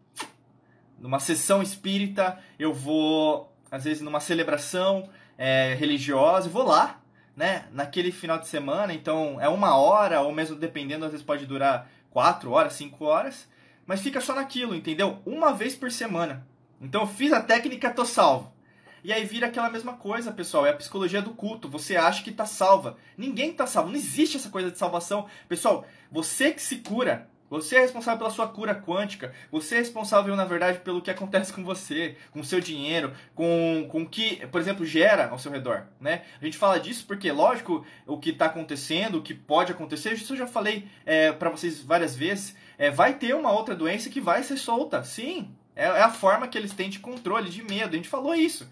[0.98, 7.02] numa sessão espírita, eu vou, às vezes, numa celebração é, religiosa, eu vou lá,
[7.36, 11.44] né, naquele final de semana, então é uma hora, ou mesmo dependendo, às vezes pode
[11.44, 13.46] durar quatro horas, cinco horas,
[13.86, 15.18] mas fica só naquilo, entendeu?
[15.26, 16.46] Uma vez por semana.
[16.80, 18.55] Então eu fiz a técnica, tô salvo.
[19.06, 20.66] E aí vira aquela mesma coisa, pessoal.
[20.66, 21.68] É a psicologia do culto.
[21.68, 22.96] Você acha que está salva.
[23.16, 23.90] Ninguém está salvo.
[23.90, 25.26] Não existe essa coisa de salvação.
[25.48, 27.30] Pessoal, você que se cura.
[27.48, 29.32] Você é responsável pela sua cura quântica.
[29.52, 33.86] Você é responsável, na verdade, pelo que acontece com você, com o seu dinheiro, com,
[33.88, 35.86] com o que, por exemplo, gera ao seu redor.
[36.00, 36.24] Né?
[36.42, 40.32] A gente fala disso porque, lógico, o que está acontecendo, o que pode acontecer, isso
[40.32, 42.56] eu já falei é, para vocês várias vezes.
[42.76, 45.04] É, vai ter uma outra doença que vai ser solta.
[45.04, 47.94] Sim, é, é a forma que eles têm de controle, de medo.
[47.94, 48.68] A gente falou isso.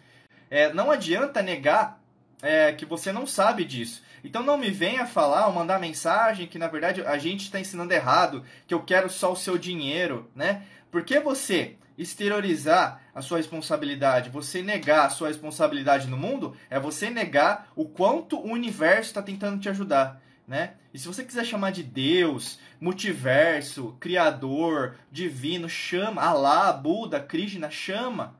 [0.54, 2.00] É, não adianta negar
[2.40, 4.04] é, que você não sabe disso.
[4.22, 7.92] Então não me venha falar ou mandar mensagem que na verdade a gente está ensinando
[7.92, 10.62] errado, que eu quero só o seu dinheiro, né?
[10.92, 17.10] Porque você exteriorizar a sua responsabilidade, você negar a sua responsabilidade no mundo, é você
[17.10, 20.22] negar o quanto o universo está tentando te ajudar.
[20.46, 20.74] Né?
[20.92, 28.36] E se você quiser chamar de Deus, multiverso, criador, divino, chama, Alá, Buda, Krishna, chama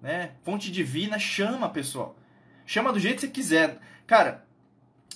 [0.00, 0.32] né?
[0.42, 2.16] Fonte divina, chama, pessoal.
[2.66, 3.78] Chama do jeito que você quiser.
[4.06, 4.44] Cara,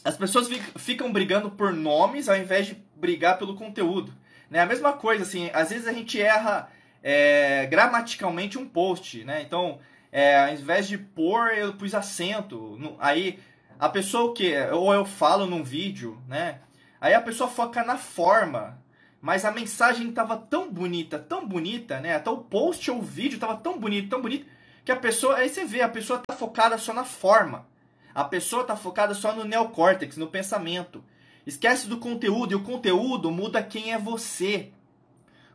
[0.05, 4.13] as pessoas ficam brigando por nomes ao invés de brigar pelo conteúdo.
[4.51, 4.61] Né?
[4.61, 6.71] A mesma coisa, assim, às vezes a gente erra
[7.03, 9.43] é, gramaticalmente um post, né?
[9.43, 9.81] Então,
[10.11, 12.77] é, ao invés de pôr, eu pus acento.
[12.79, 13.39] No, aí,
[13.79, 14.55] a pessoa o quê?
[14.73, 16.61] Ou eu falo num vídeo, né?
[17.01, 18.81] Aí a pessoa foca na forma,
[19.21, 22.15] mas a mensagem estava tão bonita, tão bonita, né?
[22.15, 24.47] Até o post ou o vídeo estava tão bonito, tão bonito,
[24.85, 27.67] que a pessoa, aí você vê, a pessoa está focada só na forma.
[28.15, 31.03] A pessoa está focada só no neocórtex, no pensamento.
[31.47, 34.73] Esquece do conteúdo, e o conteúdo muda quem é você.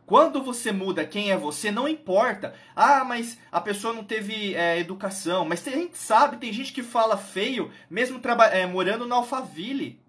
[0.08, 2.54] Quando você muda quem é você, não importa.
[2.74, 5.44] Ah, mas a pessoa não teve é, educação.
[5.44, 8.18] Mas a gente sabe, tem gente que fala feio, mesmo
[8.50, 10.00] é, morando na Alphaville.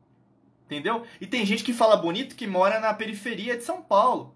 [0.65, 1.03] Entendeu?
[1.19, 4.35] E tem gente que fala bonito que mora na periferia de São Paulo.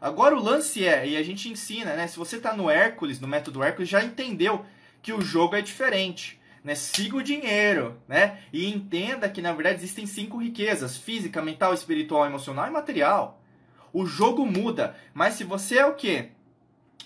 [0.00, 2.06] Agora o lance é, e a gente ensina, né?
[2.06, 4.64] Se você está no Hércules, no método Hércules, já entendeu
[5.02, 6.40] que o jogo é diferente.
[6.64, 6.74] Né?
[6.74, 8.38] Siga o dinheiro, né?
[8.52, 13.40] E entenda que na verdade existem cinco riquezas: física, mental, espiritual, emocional e material.
[13.92, 16.28] O jogo muda, mas se você é o quê?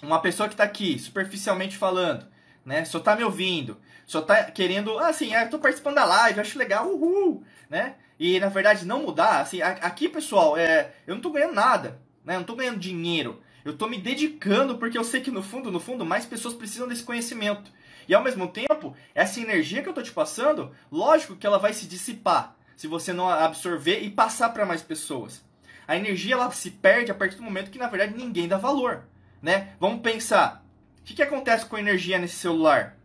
[0.03, 2.27] Uma pessoa que está aqui, superficialmente falando,
[2.65, 2.85] né?
[2.85, 6.87] Só está me ouvindo, só está querendo, assim, ah, tô participando da live, acho legal,
[6.89, 7.95] uhul, né?
[8.19, 12.35] E na verdade não mudar, assim, aqui pessoal, é, eu não estou ganhando nada, né?
[12.35, 13.41] Eu não estou ganhando dinheiro.
[13.65, 16.89] Eu estou me dedicando porque eu sei que no fundo, no fundo, mais pessoas precisam
[16.89, 17.71] desse conhecimento.
[18.09, 21.73] E ao mesmo tempo, essa energia que eu estou te passando, lógico que ela vai
[21.73, 25.43] se dissipar se você não absorver e passar para mais pessoas.
[25.87, 29.05] A energia ela se perde a partir do momento que na verdade ninguém dá valor,
[29.41, 29.75] né?
[29.79, 30.65] Vamos pensar,
[31.01, 32.97] o que, que acontece com a energia nesse celular?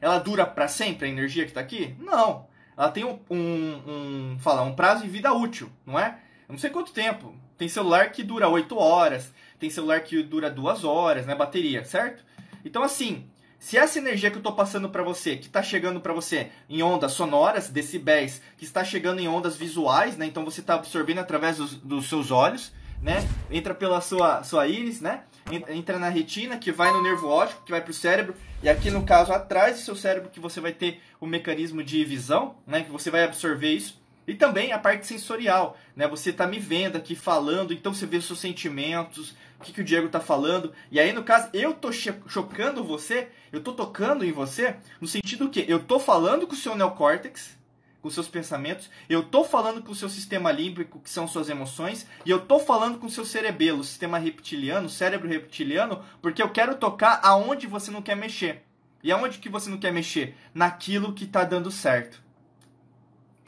[0.00, 1.96] Ela dura para sempre a energia que está aqui?
[1.98, 2.46] Não.
[2.76, 6.18] Ela tem um, um, um, fala, um prazo de vida útil, não é?
[6.48, 7.34] Eu não sei quanto tempo.
[7.58, 11.34] Tem celular que dura 8 horas, tem celular que dura 2 horas, né?
[11.34, 12.24] Bateria, certo?
[12.64, 13.28] Então, assim,
[13.58, 16.80] se essa energia que eu estou passando para você, que está chegando para você em
[16.82, 20.26] ondas sonoras, decibéis, que está chegando em ondas visuais, né?
[20.26, 23.28] Então você está absorvendo através dos, dos, seus olhos, né?
[23.50, 25.24] Entra pela sua, sua íris, né?
[25.68, 28.34] Entra na retina, que vai no nervo óptico, que vai para o cérebro.
[28.62, 32.04] E aqui no caso atrás do seu cérebro que você vai ter o mecanismo de
[32.04, 32.84] visão, né?
[32.84, 34.00] Que você vai absorver isso.
[34.28, 36.06] E também a parte sensorial, né?
[36.06, 39.84] Você está me vendo aqui falando, então você vê seus sentimentos, o que, que o
[39.84, 40.70] Diego está falando.
[40.90, 45.48] E aí, no caso, eu tô chocando você, eu tô tocando em você, no sentido
[45.48, 47.56] que eu tô falando com o seu neocórtex,
[48.02, 52.06] com seus pensamentos, eu tô falando com o seu sistema límbico, que são suas emoções,
[52.26, 56.76] e eu tô falando com o seu cerebelo, sistema reptiliano, cérebro reptiliano, porque eu quero
[56.76, 58.62] tocar aonde você não quer mexer.
[59.02, 60.36] E aonde que você não quer mexer?
[60.52, 62.27] Naquilo que está dando certo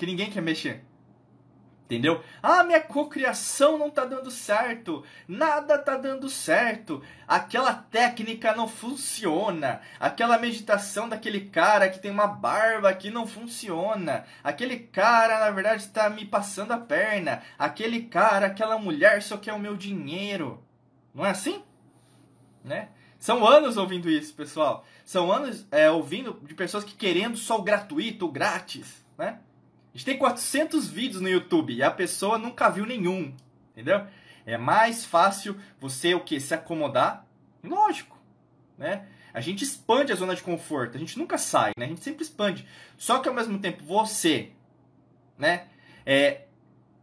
[0.01, 0.83] que ninguém quer mexer.
[1.85, 2.23] Entendeu?
[2.43, 5.05] Ah, minha cocriação não tá dando certo.
[5.29, 7.03] Nada tá dando certo.
[7.29, 9.83] Aquela técnica não funciona.
[9.99, 14.25] Aquela meditação daquele cara que tem uma barba que não funciona.
[14.43, 17.43] Aquele cara, na verdade, está me passando a perna.
[17.59, 20.65] Aquele cara, aquela mulher só quer o meu dinheiro.
[21.13, 21.63] Não é assim?
[22.65, 22.89] Né?
[23.19, 24.87] São anos ouvindo isso, pessoal.
[25.05, 29.41] São anos é, ouvindo de pessoas que querendo só o gratuito, o grátis, né?
[29.93, 33.35] A gente tem 400 vídeos no YouTube e a pessoa nunca viu nenhum,
[33.73, 34.07] entendeu?
[34.47, 37.27] É mais fácil você o que se acomodar,
[37.63, 38.17] lógico,
[38.79, 39.07] né?
[39.33, 41.87] A gente expande a zona de conforto, a gente nunca sai, né?
[41.87, 42.67] A gente sempre expande.
[42.97, 44.53] Só que ao mesmo tempo você,
[45.39, 45.69] né,
[46.05, 46.47] é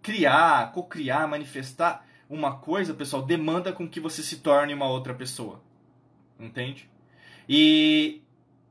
[0.02, 5.62] criar, co-criar, manifestar uma coisa, pessoal, demanda com que você se torne uma outra pessoa.
[6.40, 6.90] Entende?
[7.48, 8.22] E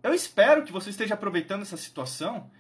[0.03, 2.51] eu espero que você esteja aproveitando essa situação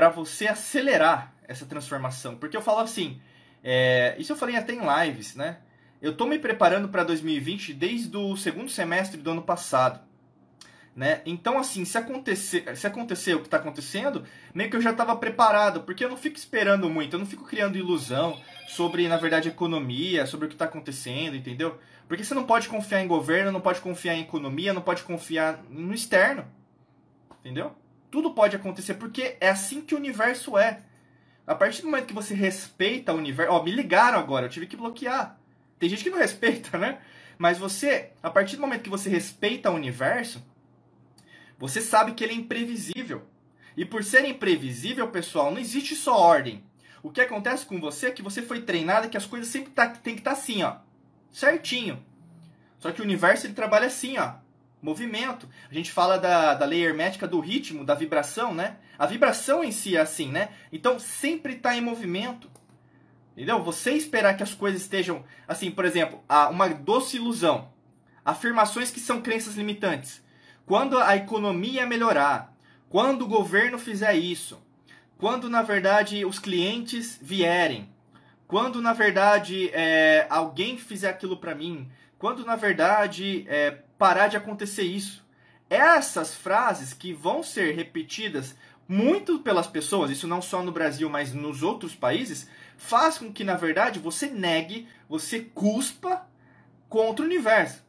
[0.00, 2.34] para você acelerar essa transformação.
[2.34, 3.20] Porque eu falo assim,
[3.62, 5.58] é, isso eu falei até em lives, né?
[6.00, 10.00] Eu estou me preparando para 2020 desde o segundo semestre do ano passado.
[10.96, 11.20] Né?
[11.26, 14.24] Então, assim, se acontecer, se acontecer o que está acontecendo,
[14.54, 17.44] meio que eu já estava preparado, porque eu não fico esperando muito, eu não fico
[17.44, 21.78] criando ilusão sobre, na verdade, economia, sobre o que está acontecendo, entendeu?
[22.08, 25.62] Porque você não pode confiar em governo, não pode confiar em economia, não pode confiar
[25.68, 26.46] no externo,
[27.40, 27.76] entendeu?
[28.10, 30.80] Tudo pode acontecer porque é assim que o universo é.
[31.46, 33.52] A partir do momento que você respeita o universo.
[33.52, 35.38] Ó, me ligaram agora, eu tive que bloquear.
[35.78, 37.00] Tem gente que não respeita, né?
[37.38, 40.44] Mas você, a partir do momento que você respeita o universo,
[41.58, 43.26] você sabe que ele é imprevisível.
[43.76, 46.64] E por ser imprevisível, pessoal, não existe só ordem.
[47.02, 49.88] O que acontece com você é que você foi treinado que as coisas sempre tá,
[49.88, 50.76] tem que estar tá assim, ó.
[51.32, 52.04] Certinho.
[52.78, 54.34] Só que o universo ele trabalha assim, ó
[54.82, 55.48] movimento.
[55.70, 58.76] A gente fala da, da lei hermética do ritmo, da vibração, né?
[58.98, 60.50] A vibração em si é assim, né?
[60.72, 62.50] Então sempre está em movimento.
[63.36, 63.62] Entendeu?
[63.62, 67.70] Você esperar que as coisas estejam assim, por exemplo, uma doce ilusão.
[68.24, 70.22] Afirmações que são crenças limitantes.
[70.66, 72.54] Quando a economia melhorar,
[72.88, 74.60] quando o governo fizer isso,
[75.16, 77.88] quando na verdade os clientes vierem,
[78.46, 84.36] quando na verdade é, alguém fizer aquilo para mim, quando na verdade é, parar de
[84.38, 85.22] acontecer isso.
[85.68, 88.56] Essas frases que vão ser repetidas
[88.88, 92.48] muito pelas pessoas, isso não só no Brasil, mas nos outros países,
[92.78, 96.26] faz com que na verdade você negue, você cuspa
[96.88, 97.84] contra o universo.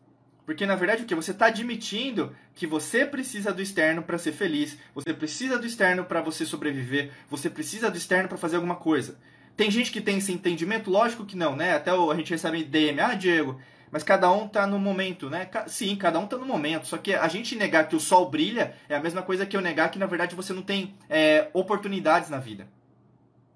[0.45, 4.33] Porque na verdade o que você está admitindo que você precisa do externo para ser
[4.33, 8.75] feliz, você precisa do externo para você sobreviver, você precisa do externo para fazer alguma
[8.75, 9.17] coisa.
[9.55, 10.91] Tem gente que tem esse entendimento?
[10.91, 11.73] Lógico que não, né?
[11.73, 13.61] Até a gente recebe DM, ah, Diego,
[13.91, 15.49] mas cada um tá no momento, né?
[15.67, 16.87] Sim, cada um tá no momento.
[16.87, 19.61] Só que a gente negar que o sol brilha é a mesma coisa que eu
[19.61, 22.67] negar que, na verdade, você não tem é, oportunidades na vida.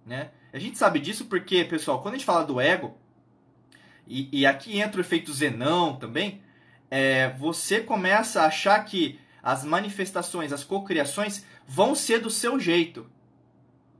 [0.06, 0.32] Né?
[0.52, 2.98] A gente sabe disso porque, pessoal, quando a gente fala do ego,
[4.06, 6.42] e, e aqui entra o efeito Zenão também,
[6.92, 13.10] é, você começa a achar que as manifestações, as cocriações vão ser do seu jeito,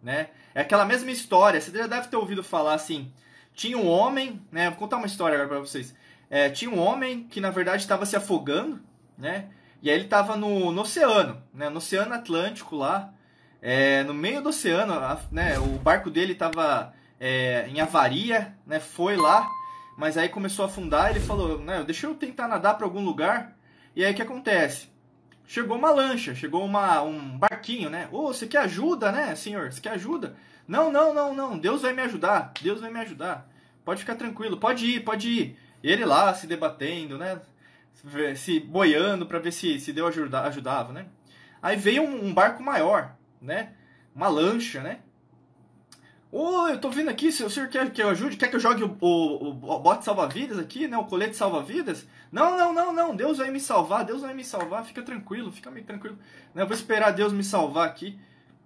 [0.04, 0.30] né?
[0.54, 3.12] É aquela mesma história, você já deve ter ouvido falar assim,
[3.54, 4.70] tinha um homem, né?
[4.70, 5.94] Vou contar uma história agora para vocês.
[6.30, 8.82] É, tinha um homem que na verdade estava se afogando,
[9.18, 9.50] né?
[9.82, 11.70] E aí ele estava no, no, oceano, né?
[11.70, 13.14] No oceano Atlântico lá,
[13.62, 14.94] é, no meio do oceano,
[15.32, 15.60] né?
[15.60, 18.80] O barco dele estava é, em avaria, né?
[18.80, 19.48] Foi lá,
[19.98, 21.12] mas aí começou a afundar.
[21.12, 21.84] Ele falou, né?
[21.84, 23.56] Deixa eu tentar nadar para algum lugar.
[23.96, 24.90] E aí o que acontece?
[25.48, 28.10] Chegou uma lancha, chegou uma, um barquinho, né?
[28.12, 29.72] Ô, oh, você quer ajuda, né, senhor?
[29.72, 30.36] Você quer ajuda?
[30.68, 31.58] Não, não, não, não.
[31.58, 32.52] Deus vai me ajudar.
[32.62, 33.48] Deus vai me ajudar.
[33.84, 34.58] Pode ficar tranquilo.
[34.58, 35.60] Pode ir, pode ir.
[35.86, 37.40] Ele lá se debatendo, né?
[38.36, 41.06] Se boiando para ver se, se Deus ajuda, ajudava, né?
[41.62, 43.74] Aí veio um, um, barco maior, né?
[44.16, 45.00] Uma lancha, né?
[46.32, 48.60] Ô, eu tô vindo aqui, se o senhor quer que eu ajude, quer que eu
[48.60, 50.98] jogue o, o, o bote salva-vidas aqui, né?
[50.98, 52.08] O colete salva-vidas?
[52.32, 53.16] Não, não, não, não.
[53.16, 54.84] Deus vai me salvar, Deus vai me salvar.
[54.86, 56.18] Fica tranquilo, fica meio tranquilo.
[56.54, 56.64] Né?
[56.64, 58.20] Eu vou esperar Deus me salvar aqui.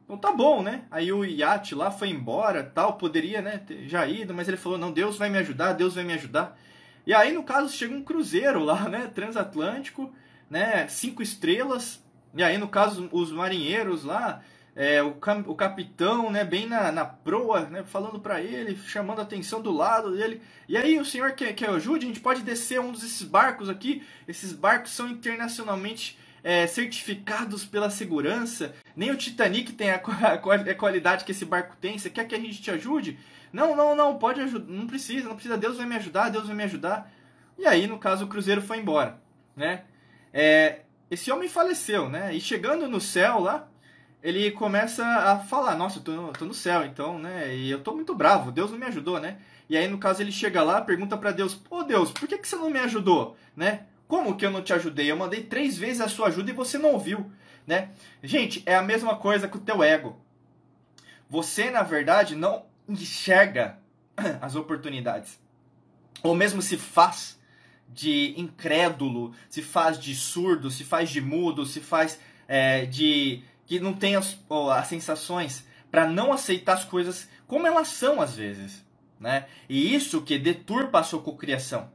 [0.05, 0.85] Então tá bom, né?
[0.89, 4.77] Aí o iate lá foi embora, tal, poderia, né, ter já ido, mas ele falou:
[4.77, 6.57] "Não, Deus vai me ajudar, Deus vai me ajudar".
[7.05, 10.13] E aí no caso chega um cruzeiro lá, né, transatlântico,
[10.49, 12.03] né, cinco estrelas.
[12.35, 14.41] E aí no caso os marinheiros lá,
[14.75, 19.23] é, o, o capitão, né, bem na, na proa, né, falando para ele, chamando a
[19.23, 20.41] atenção do lado dele.
[20.67, 22.05] E aí o senhor quer que ajude?
[22.05, 24.03] A gente pode descer um desses barcos aqui.
[24.27, 28.73] Esses barcos são internacionalmente é, certificados pela segurança.
[28.95, 31.97] Nem o Titanic tem a, a, a, qualidade que esse barco tem.
[31.97, 33.19] Você quer que a gente te ajude?
[33.51, 34.71] Não, não, não, pode ajudar.
[34.71, 35.57] Não precisa, não precisa.
[35.57, 37.11] Deus vai me ajudar, Deus vai me ajudar.
[37.57, 39.19] E aí, no caso, o cruzeiro foi embora,
[39.55, 39.83] né?
[40.33, 40.81] É,
[41.11, 42.33] esse homem faleceu, né?
[42.33, 43.67] E chegando no céu lá,
[44.23, 47.53] ele começa a falar: Nossa, eu tô, tô no céu, então, né?
[47.55, 49.37] E eu tô muito bravo, Deus não me ajudou, né?
[49.67, 52.47] E aí, no caso, ele chega lá, pergunta para Deus: Pô, Deus, por que, que
[52.47, 53.85] você não me ajudou, né?
[54.09, 55.11] Como que eu não te ajudei?
[55.11, 57.31] Eu mandei três vezes a sua ajuda e você não ouviu,
[57.67, 57.91] né?
[58.23, 60.19] Gente, é a mesma coisa com o teu ego.
[61.29, 63.77] Você, na verdade, não enxerga
[64.41, 65.39] as oportunidades.
[66.23, 67.39] Ou mesmo se faz
[67.87, 73.79] de incrédulo, se faz de surdo, se faz de mudo, se faz é, de que
[73.79, 74.39] não tem as,
[74.75, 78.83] as sensações para não aceitar as coisas como elas são às vezes,
[79.19, 79.45] né?
[79.69, 81.91] E isso que deturpa a sua cocriação.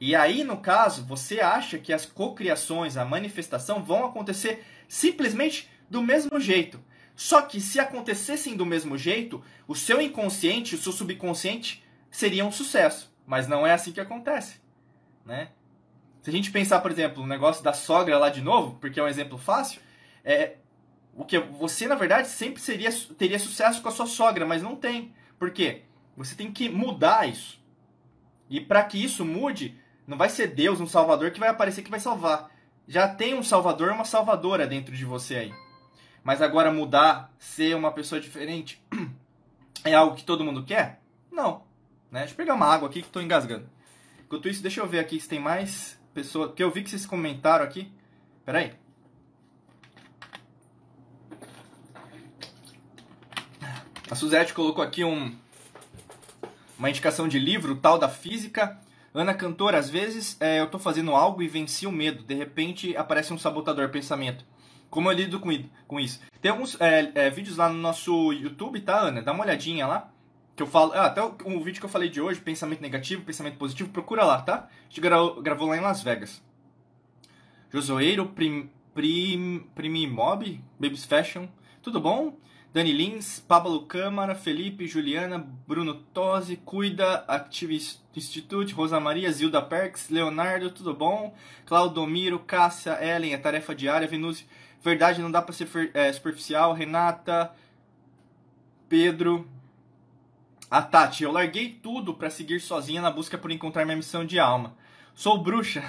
[0.00, 6.02] E aí, no caso, você acha que as cocriações, a manifestação vão acontecer simplesmente do
[6.02, 6.80] mesmo jeito.
[7.14, 12.52] Só que se acontecessem do mesmo jeito, o seu inconsciente, o seu subconsciente seria um
[12.52, 13.14] sucesso.
[13.26, 14.60] Mas não é assim que acontece,
[15.24, 15.50] né?
[16.20, 19.02] Se a gente pensar, por exemplo, no negócio da sogra lá de novo, porque é
[19.02, 19.80] um exemplo fácil,
[20.24, 20.56] é
[21.14, 24.76] o que você na verdade sempre seria teria sucesso com a sua sogra, mas não
[24.76, 25.14] tem.
[25.38, 25.82] Por quê?
[26.16, 27.64] Você tem que mudar isso.
[28.48, 31.90] E para que isso mude, não vai ser Deus, um Salvador, que vai aparecer que
[31.90, 32.50] vai salvar.
[32.86, 35.54] Já tem um Salvador, uma Salvadora dentro de você aí.
[36.22, 38.82] Mas agora mudar, ser uma pessoa diferente,
[39.84, 41.00] é algo que todo mundo quer?
[41.30, 41.62] Não.
[42.10, 42.20] Né?
[42.20, 43.68] Deixa eu pegar uma água aqui que estou engasgando.
[44.24, 46.52] Enquanto isso, deixa eu ver aqui se tem mais pessoas.
[46.54, 47.92] Que eu vi que vocês comentaram aqui.
[48.44, 48.74] Pera aí.
[54.08, 55.36] A Suzette colocou aqui um,
[56.78, 58.80] uma indicação de livro, tal da física.
[59.16, 62.22] Ana Cantora, às vezes é, eu tô fazendo algo e venci o medo.
[62.22, 64.44] De repente aparece um sabotador pensamento.
[64.90, 66.20] Como eu lido com, isso?
[66.40, 69.22] Tem alguns é, é, vídeos lá no nosso YouTube, tá, Ana?
[69.22, 70.12] Dá uma olhadinha lá.
[70.54, 70.92] Que eu falo.
[70.92, 74.42] Ah, até o, vídeo que eu falei de hoje, pensamento negativo, pensamento positivo, procura lá,
[74.42, 74.68] tá?
[74.68, 76.42] A gente gravou, gravou lá em Las Vegas.
[77.72, 81.46] Josoeiro, Prim, Prim, Primimob, Babies Fashion.
[81.82, 82.38] Tudo bom?
[82.72, 87.74] Dani Lins, Pablo Câmara, Felipe, Juliana, Bruno Tosi, Cuida, Active
[88.14, 91.34] Institute, Rosa Maria, Zilda Perks, Leonardo, tudo bom?
[91.64, 94.46] Claudomiro, Cássia, Ellen, a tarefa diária, Venúcio,
[94.82, 97.50] verdade não dá para ser é, superficial, Renata,
[98.88, 99.48] Pedro,
[100.70, 104.38] a Tati, eu larguei tudo para seguir sozinha na busca por encontrar minha missão de
[104.38, 104.74] alma.
[105.14, 105.82] Sou bruxa,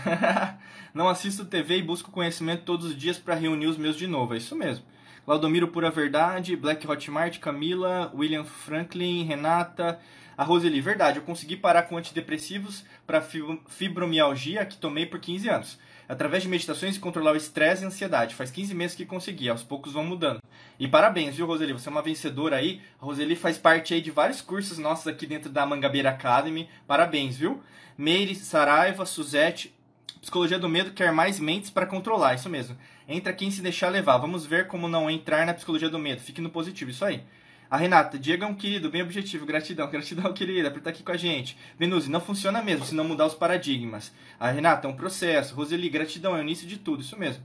[0.94, 4.34] não assisto TV e busco conhecimento todos os dias para reunir os meus de novo,
[4.34, 4.86] é isso mesmo.
[5.28, 10.00] Laudomiro Pura Verdade, Black Hotmart, Camila, William Franklin, Renata,
[10.38, 10.80] a Roseli.
[10.80, 13.22] Verdade, eu consegui parar com antidepressivos para
[13.68, 15.80] fibromialgia que tomei por 15 anos.
[16.08, 18.36] Através de meditações controlar o estresse e a ansiedade.
[18.36, 20.42] Faz 15 meses que consegui, aos poucos vão mudando.
[20.80, 21.74] E parabéns, viu, Roseli?
[21.74, 22.82] Você é uma vencedora aí.
[22.98, 26.70] A Roseli faz parte aí de vários cursos nossos aqui dentro da Mangabeira Academy.
[26.88, 27.62] Parabéns, viu?
[27.98, 29.76] Meire, Saraiva, Suzette.
[30.22, 32.78] Psicologia do Medo quer mais mentes para controlar, isso mesmo.
[33.08, 34.18] Entra quem se deixar levar.
[34.18, 36.22] Vamos ver como não entrar na psicologia do medo.
[36.22, 37.24] Fique no positivo, isso aí.
[37.70, 41.12] A Renata, Diego é um querido, bem objetivo, gratidão, gratidão, querida, por estar aqui com
[41.12, 41.58] a gente.
[41.78, 44.14] Venusi, não funciona mesmo se não mudar os paradigmas.
[44.40, 45.56] A Renata, é um processo.
[45.56, 47.44] Roseli, gratidão, é o início de tudo, isso mesmo.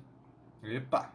[0.62, 1.12] Epa.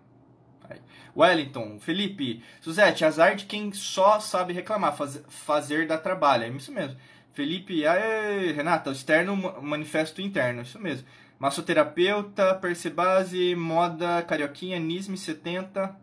[1.15, 6.43] Wellington, Felipe, Suzete, azar de quem só sabe reclamar, faz, fazer dá trabalho.
[6.43, 6.95] É isso mesmo.
[7.33, 11.07] Felipe, aê, Renata, externo, manifesto interno, isso mesmo.
[11.39, 15.95] Massoterapeuta, Percebase, moda, carioquinha, Nisme 70.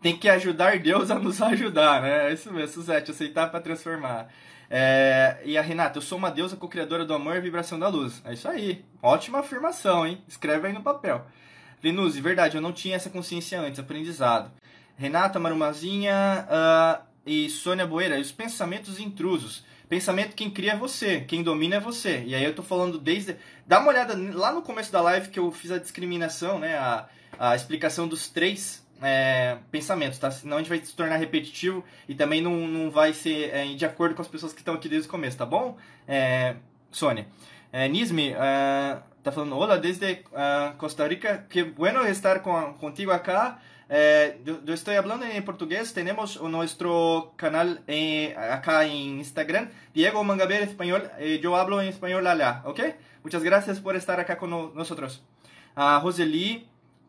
[0.00, 2.30] Tem que ajudar Deus a nos ajudar, né?
[2.30, 4.28] É isso mesmo, Suzete, aceitar para transformar.
[4.68, 8.20] É, e a Renata, eu sou uma deusa co-criadora do amor e vibração da luz.
[8.24, 8.84] É isso aí.
[9.02, 10.22] Ótima afirmação, hein?
[10.26, 11.26] Escreve aí no papel.
[11.80, 14.50] Venusi, verdade, eu não tinha essa consciência antes, aprendizado.
[14.96, 19.64] Renata Marumazinha uh, e Sônia Boeira, os pensamentos intrusos.
[19.88, 22.22] Pensamento quem cria é você, quem domina é você.
[22.26, 23.36] E aí eu tô falando desde.
[23.66, 26.76] Dá uma olhada lá no começo da live que eu fiz a discriminação, né?
[26.76, 27.08] A,
[27.38, 30.30] a explicação dos três é, pensamentos, tá?
[30.30, 33.84] Senão a gente vai se tornar repetitivo e também não, não vai ser é, de
[33.84, 35.76] acordo com as pessoas que estão aqui desde o começo, tá bom?
[36.08, 36.56] É,
[36.90, 37.26] Sônia.
[37.72, 43.60] É, uh, tá falando, olá, desde uh, Costa Rica, que bueno estar contigo acá.
[43.88, 45.92] Eh, yo, yo, estoy hablando en portugués.
[45.94, 51.10] Tenemos nuestro canal eh, acá Instagram, Diego Mangabeira Español.
[51.18, 52.26] Eh, yo hablo en español
[52.64, 52.80] ¿ok?
[53.22, 55.22] Muchas gracias por estar acá con no, nosotros.
[55.74, 56.66] A Roseli,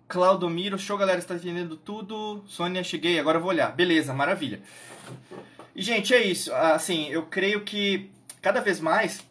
[0.07, 2.43] Claudomiro, show galera, está entendendo tudo.
[2.47, 3.75] Sônia, cheguei, agora eu vou olhar.
[3.75, 4.59] Beleza, maravilha.
[5.75, 6.53] E, gente, é isso.
[6.53, 8.09] Assim, eu creio que
[8.41, 9.21] cada vez mais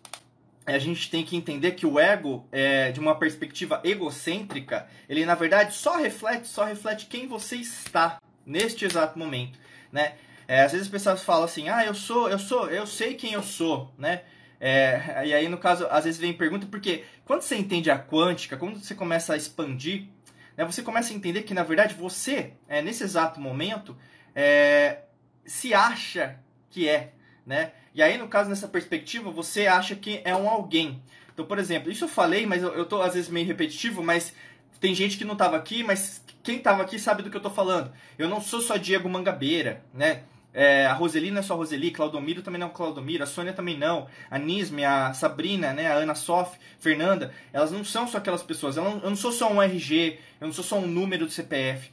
[0.74, 5.34] a gente tem que entender que o ego, é, de uma perspectiva egocêntrica, ele na
[5.34, 9.58] verdade só reflete, só reflete quem você está neste exato momento,
[9.92, 10.14] né?
[10.48, 13.32] É, às vezes as pessoas falam assim, ah, eu sou, eu sou, eu sei quem
[13.32, 14.22] eu sou, né?
[14.60, 18.56] É, e aí no caso, às vezes vem pergunta porque quando você entende a quântica,
[18.56, 20.08] quando você começa a expandir,
[20.56, 23.96] né, você começa a entender que na verdade você, é, nesse exato momento,
[24.34, 25.02] é,
[25.44, 26.40] se acha
[26.70, 27.12] que é,
[27.44, 27.72] né?
[27.96, 31.02] E aí, no caso, nessa perspectiva, você acha que é um alguém.
[31.32, 34.34] Então, por exemplo, isso eu falei, mas eu, eu tô às vezes meio repetitivo, mas
[34.78, 37.50] tem gente que não estava aqui, mas quem estava aqui sabe do que eu estou
[37.50, 37.90] falando.
[38.18, 40.24] Eu não sou só Diego Mangabeira, né?
[40.52, 43.78] É, a Roseli não é só Roseli, Claudomiro também não é Claudomiro, a Sônia também
[43.78, 48.42] não, a Nisme, a Sabrina, né, a Ana Sof, Fernanda, elas não são só aquelas
[48.42, 48.76] pessoas.
[48.76, 51.32] Eu não, eu não sou só um RG, eu não sou só um número do
[51.32, 51.90] CPF.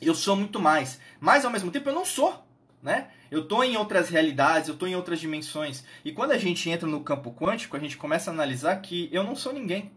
[0.00, 1.00] Eu sou muito mais.
[1.20, 2.44] Mas ao mesmo tempo eu não sou,
[2.82, 3.06] né?
[3.32, 5.82] Eu tô em outras realidades, eu tô em outras dimensões.
[6.04, 9.24] E quando a gente entra no campo quântico, a gente começa a analisar que eu
[9.24, 9.90] não sou ninguém.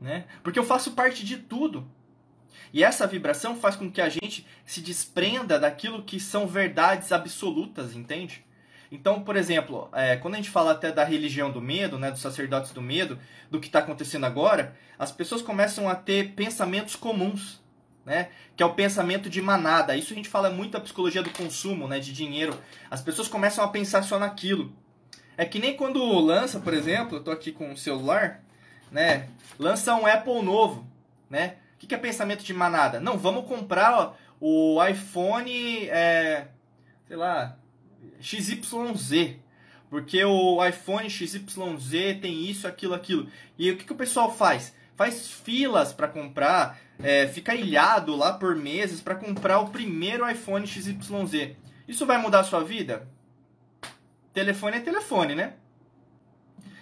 [0.00, 0.24] Né?
[0.40, 1.90] Porque eu faço parte de tudo.
[2.72, 7.96] E essa vibração faz com que a gente se desprenda daquilo que são verdades absolutas,
[7.96, 8.44] entende?
[8.92, 12.20] Então, por exemplo, é, quando a gente fala até da religião do medo, né, dos
[12.20, 13.18] sacerdotes do medo,
[13.50, 17.65] do que está acontecendo agora, as pessoas começam a ter pensamentos comuns
[18.06, 18.28] né?
[18.56, 19.96] Que é o pensamento de manada.
[19.96, 21.98] Isso a gente fala muito da psicologia do consumo, né?
[21.98, 22.56] De dinheiro.
[22.88, 24.72] As pessoas começam a pensar só naquilo.
[25.36, 28.40] É que nem quando lança, por exemplo, eu tô aqui com o celular,
[28.90, 29.28] né?
[29.58, 30.86] Lança um Apple novo,
[31.28, 31.56] né?
[31.74, 33.00] O que é pensamento de manada?
[33.00, 36.46] Não, vamos comprar o iPhone, é,
[37.06, 37.56] sei lá,
[38.20, 39.36] XYZ.
[39.90, 41.54] Porque o iPhone XYZ
[42.20, 43.28] tem isso, aquilo, aquilo.
[43.58, 44.74] E o que, que o pessoal faz?
[44.96, 50.66] Faz filas para comprar, é, fica ilhado lá por meses para comprar o primeiro iPhone
[50.66, 51.56] XYZ.
[51.86, 53.06] Isso vai mudar a sua vida?
[54.32, 55.54] Telefone é telefone, né?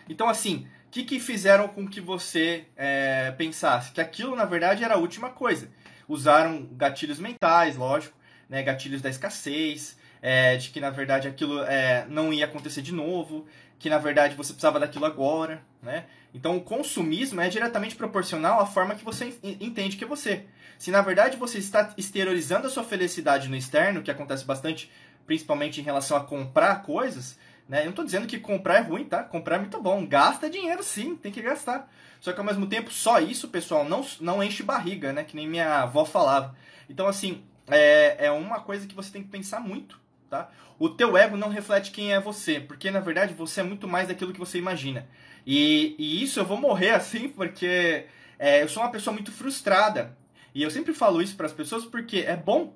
[0.09, 4.85] Então, assim, o que, que fizeram com que você é, pensasse que aquilo, na verdade,
[4.85, 5.69] era a última coisa?
[6.09, 8.17] Usaram gatilhos mentais, lógico,
[8.49, 8.62] né?
[8.62, 13.47] gatilhos da escassez, é, de que, na verdade, aquilo é, não ia acontecer de novo,
[13.79, 16.07] que, na verdade, você precisava daquilo agora, né?
[16.32, 20.47] Então, o consumismo é diretamente proporcional à forma que você entende que é você.
[20.78, 24.91] Se na verdade você está exteriorizando a sua felicidade no externo, que acontece bastante,
[25.26, 27.80] principalmente em relação a comprar coisas, né?
[27.80, 29.22] Eu não estou dizendo que comprar é ruim, tá?
[29.22, 30.05] Comprar é muito bom.
[30.07, 31.91] Gasta dinheiro sim, tem que gastar.
[32.20, 35.24] Só que ao mesmo tempo, só isso, pessoal, não, não enche barriga, né?
[35.24, 36.57] Que nem minha avó falava.
[36.89, 40.51] Então, assim, é, é uma coisa que você tem que pensar muito, tá?
[40.78, 44.09] O teu ego não reflete quem é você, porque na verdade você é muito mais
[44.09, 45.09] daquilo que você imagina.
[45.47, 48.07] E, e isso eu vou morrer assim, porque
[48.38, 50.16] é, eu sou uma pessoa muito frustrada.
[50.55, 52.74] E eu sempre falo isso para as pessoas porque é bom.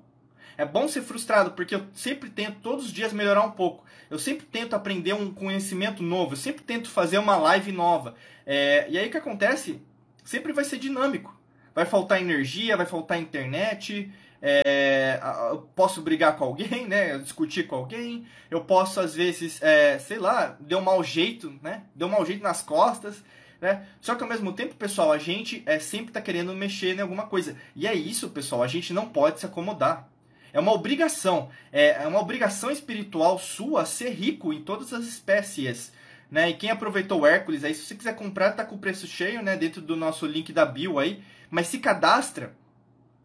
[0.57, 3.85] É bom ser frustrado, porque eu sempre tento todos os dias melhorar um pouco.
[4.09, 6.33] Eu sempre tento aprender um conhecimento novo.
[6.33, 8.15] Eu sempre tento fazer uma live nova.
[8.45, 9.81] É, e aí o que acontece?
[10.23, 11.33] Sempre vai ser dinâmico.
[11.73, 14.11] Vai faltar energia, vai faltar internet.
[14.41, 15.19] É,
[15.51, 17.17] eu posso brigar com alguém, né?
[17.17, 18.25] Discutir com alguém.
[18.49, 21.83] Eu posso, às vezes, é, sei lá, deu um mau jeito, né?
[21.93, 23.23] Deu um mau jeito nas costas.
[23.61, 23.85] Né?
[23.99, 27.27] Só que ao mesmo tempo, pessoal, a gente é, sempre está querendo mexer em alguma
[27.27, 27.55] coisa.
[27.75, 30.07] E é isso, pessoal, a gente não pode se acomodar.
[30.53, 31.49] É uma obrigação.
[31.71, 35.91] É, é uma obrigação espiritual sua ser rico em todas as espécies.
[36.31, 36.51] Né?
[36.51, 39.41] E quem aproveitou o Hércules, aí, se você quiser comprar, tá com o preço cheio,
[39.41, 39.57] né?
[39.57, 41.23] Dentro do nosso link da bio aí.
[41.49, 42.53] Mas se cadastra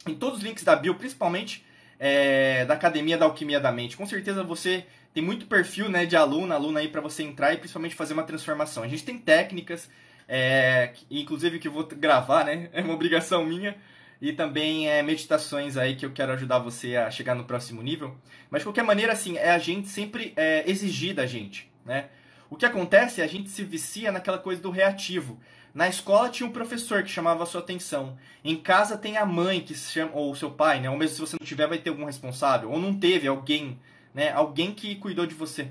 [0.06, 1.64] em todos os links da bio, principalmente
[1.98, 3.96] é, da Academia da Alquimia da Mente.
[3.96, 7.56] Com certeza você tem muito perfil né, de aluno, aluna aí para você entrar e
[7.56, 8.82] principalmente fazer uma transformação.
[8.82, 9.88] A gente tem técnicas,
[10.28, 12.68] é, inclusive que eu vou gravar, né?
[12.74, 13.76] É uma obrigação minha.
[14.20, 18.16] E também é, meditações aí que eu quero ajudar você a chegar no próximo nível.
[18.50, 22.06] Mas de qualquer maneira, assim, é a gente sempre é, exigir da gente, né?
[22.48, 25.40] O que acontece é a gente se vicia naquela coisa do reativo.
[25.74, 28.16] Na escola tinha um professor que chamava a sua atenção.
[28.44, 30.88] Em casa tem a mãe que chama, ou seu pai, né?
[30.88, 32.70] Ou mesmo se você não tiver, vai ter algum responsável.
[32.70, 33.80] Ou não teve alguém,
[34.14, 34.30] né?
[34.30, 35.68] Alguém que cuidou de você.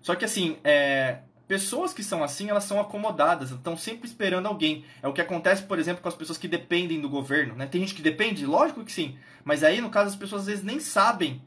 [0.00, 4.86] Só que assim, é, pessoas que são assim, elas são acomodadas, estão sempre esperando alguém.
[5.02, 7.66] É o que acontece, por exemplo, com as pessoas que dependem do governo, né?
[7.66, 9.18] Tem gente que depende, lógico que sim.
[9.44, 11.42] Mas aí, no caso, as pessoas às vezes nem sabem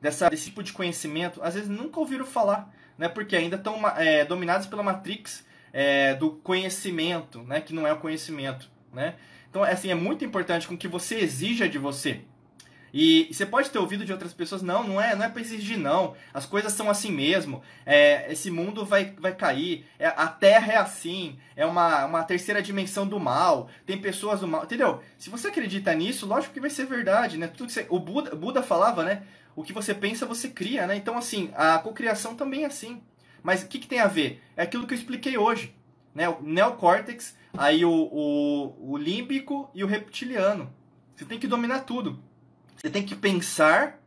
[0.00, 3.08] dessa, desse tipo de conhecimento, às vezes nunca ouviram falar, né?
[3.08, 7.60] Porque ainda estão é, dominadas pela matrix é, do conhecimento, né?
[7.60, 9.14] Que não é o conhecimento, né?
[9.50, 12.22] Então, assim, é muito importante com que você exija de você.
[12.92, 15.78] E você pode ter ouvido de outras pessoas, não, não é, não é para exigir
[15.78, 16.14] não.
[16.32, 17.62] As coisas são assim mesmo.
[17.84, 19.86] É, esse mundo vai, vai cair.
[19.98, 21.38] É, a Terra é assim.
[21.54, 23.68] É uma, uma terceira dimensão do mal.
[23.84, 25.02] Tem pessoas do mal, entendeu?
[25.18, 27.46] Se você acredita nisso, lógico que vai ser verdade, né?
[27.46, 29.22] Tudo que você, o Buda, Buda falava, né?
[29.54, 30.96] O que você pensa, você cria, né?
[30.96, 33.02] Então, assim, a cocriação também é assim.
[33.48, 34.42] Mas o que, que tem a ver?
[34.54, 35.74] É aquilo que eu expliquei hoje.
[36.14, 36.28] Né?
[36.28, 40.70] O neocórtex, aí o, o, o límbico e o reptiliano.
[41.16, 42.22] Você tem que dominar tudo.
[42.76, 44.02] Você tem que pensar,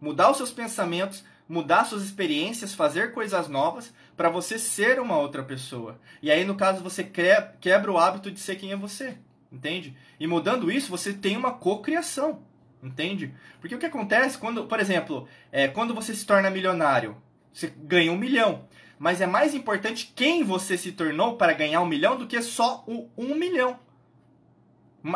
[0.00, 5.42] mudar os seus pensamentos, mudar suas experiências, fazer coisas novas para você ser uma outra
[5.42, 6.00] pessoa.
[6.22, 9.18] E aí, no caso, você quebra o hábito de ser quem é você.
[9.50, 9.96] Entende?
[10.20, 12.44] E mudando isso, você tem uma cocriação.
[12.80, 13.34] Entende?
[13.58, 17.20] Porque o que acontece quando, por exemplo, é, quando você se torna milionário,
[17.54, 18.66] você ganha um milhão.
[18.98, 22.84] Mas é mais importante quem você se tornou para ganhar um milhão do que só
[22.86, 23.78] o um milhão.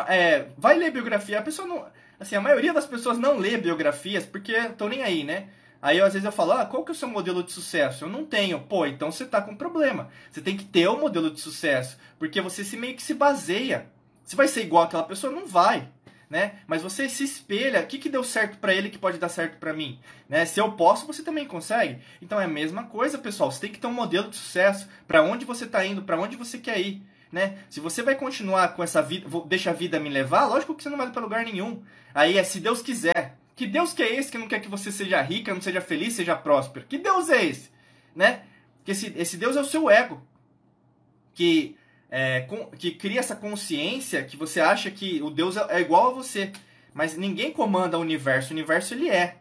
[0.07, 1.85] É, vai ler biografia, a pessoa não.
[2.19, 5.49] Assim, a maioria das pessoas não lê biografias porque estão nem aí, né?
[5.81, 8.03] Aí às vezes eu falo, ah, qual que é o seu modelo de sucesso?
[8.03, 8.59] Eu não tenho.
[8.59, 10.09] Pô, então você tá com problema.
[10.29, 11.97] Você tem que ter o um modelo de sucesso.
[12.19, 13.89] Porque você se meio que se baseia.
[14.25, 15.33] Você vai ser igual aquela pessoa?
[15.33, 15.87] Não vai
[16.29, 16.59] né?
[16.67, 19.57] Mas você se espelha, o que, que deu certo para ele que pode dar certo
[19.57, 20.45] para mim, né?
[20.45, 21.99] Se eu posso, você também consegue.
[22.21, 23.51] Então é a mesma coisa, pessoal.
[23.51, 26.35] Você tem que ter um modelo de sucesso para onde você está indo, para onde
[26.35, 27.01] você quer ir,
[27.31, 27.57] né?
[27.69, 30.89] Se você vai continuar com essa vida, deixa a vida me levar, lógico que você
[30.89, 31.81] não vai para lugar nenhum.
[32.13, 33.37] Aí é se Deus quiser.
[33.55, 36.13] Que Deus que é esse que não quer que você seja rica, não seja feliz,
[36.13, 36.85] seja próspero?
[36.87, 37.69] Que Deus é esse,
[38.15, 38.43] né?
[38.85, 40.25] Que esse, esse Deus é o seu ego.
[41.33, 41.75] Que
[42.09, 46.11] é, com, que cria essa consciência que você acha que o Deus é, é igual
[46.11, 46.51] a você.
[46.93, 49.37] Mas ninguém comanda o universo, o universo ele é.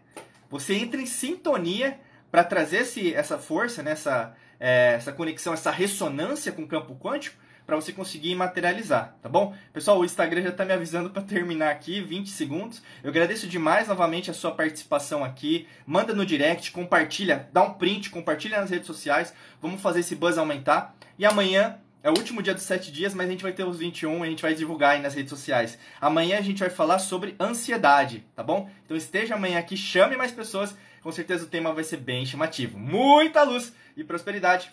[0.51, 1.99] Você entra em sintonia
[2.31, 6.95] para trazer esse, essa força, né, essa, é, essa conexão, essa ressonância com o campo
[6.97, 7.37] quântico
[7.69, 9.55] para você conseguir materializar, tá bom?
[9.75, 12.83] Pessoal, o Instagram já está me avisando para terminar aqui, 20 segundos.
[13.03, 15.69] Eu agradeço demais novamente a sua participação aqui.
[15.87, 19.35] Manda no direct, compartilha, dá um print, compartilha nas redes sociais.
[19.61, 20.97] Vamos fazer esse buzz aumentar.
[21.19, 23.79] E amanhã é o último dia dos sete dias, mas a gente vai ter os
[23.79, 25.79] 21 e a gente vai divulgar aí nas redes sociais.
[26.01, 28.71] Amanhã a gente vai falar sobre ansiedade, tá bom?
[28.85, 30.75] Então esteja amanhã aqui, chame mais pessoas.
[31.03, 32.79] Com certeza o tema vai ser bem chamativo.
[32.79, 34.71] Muita luz e prosperidade.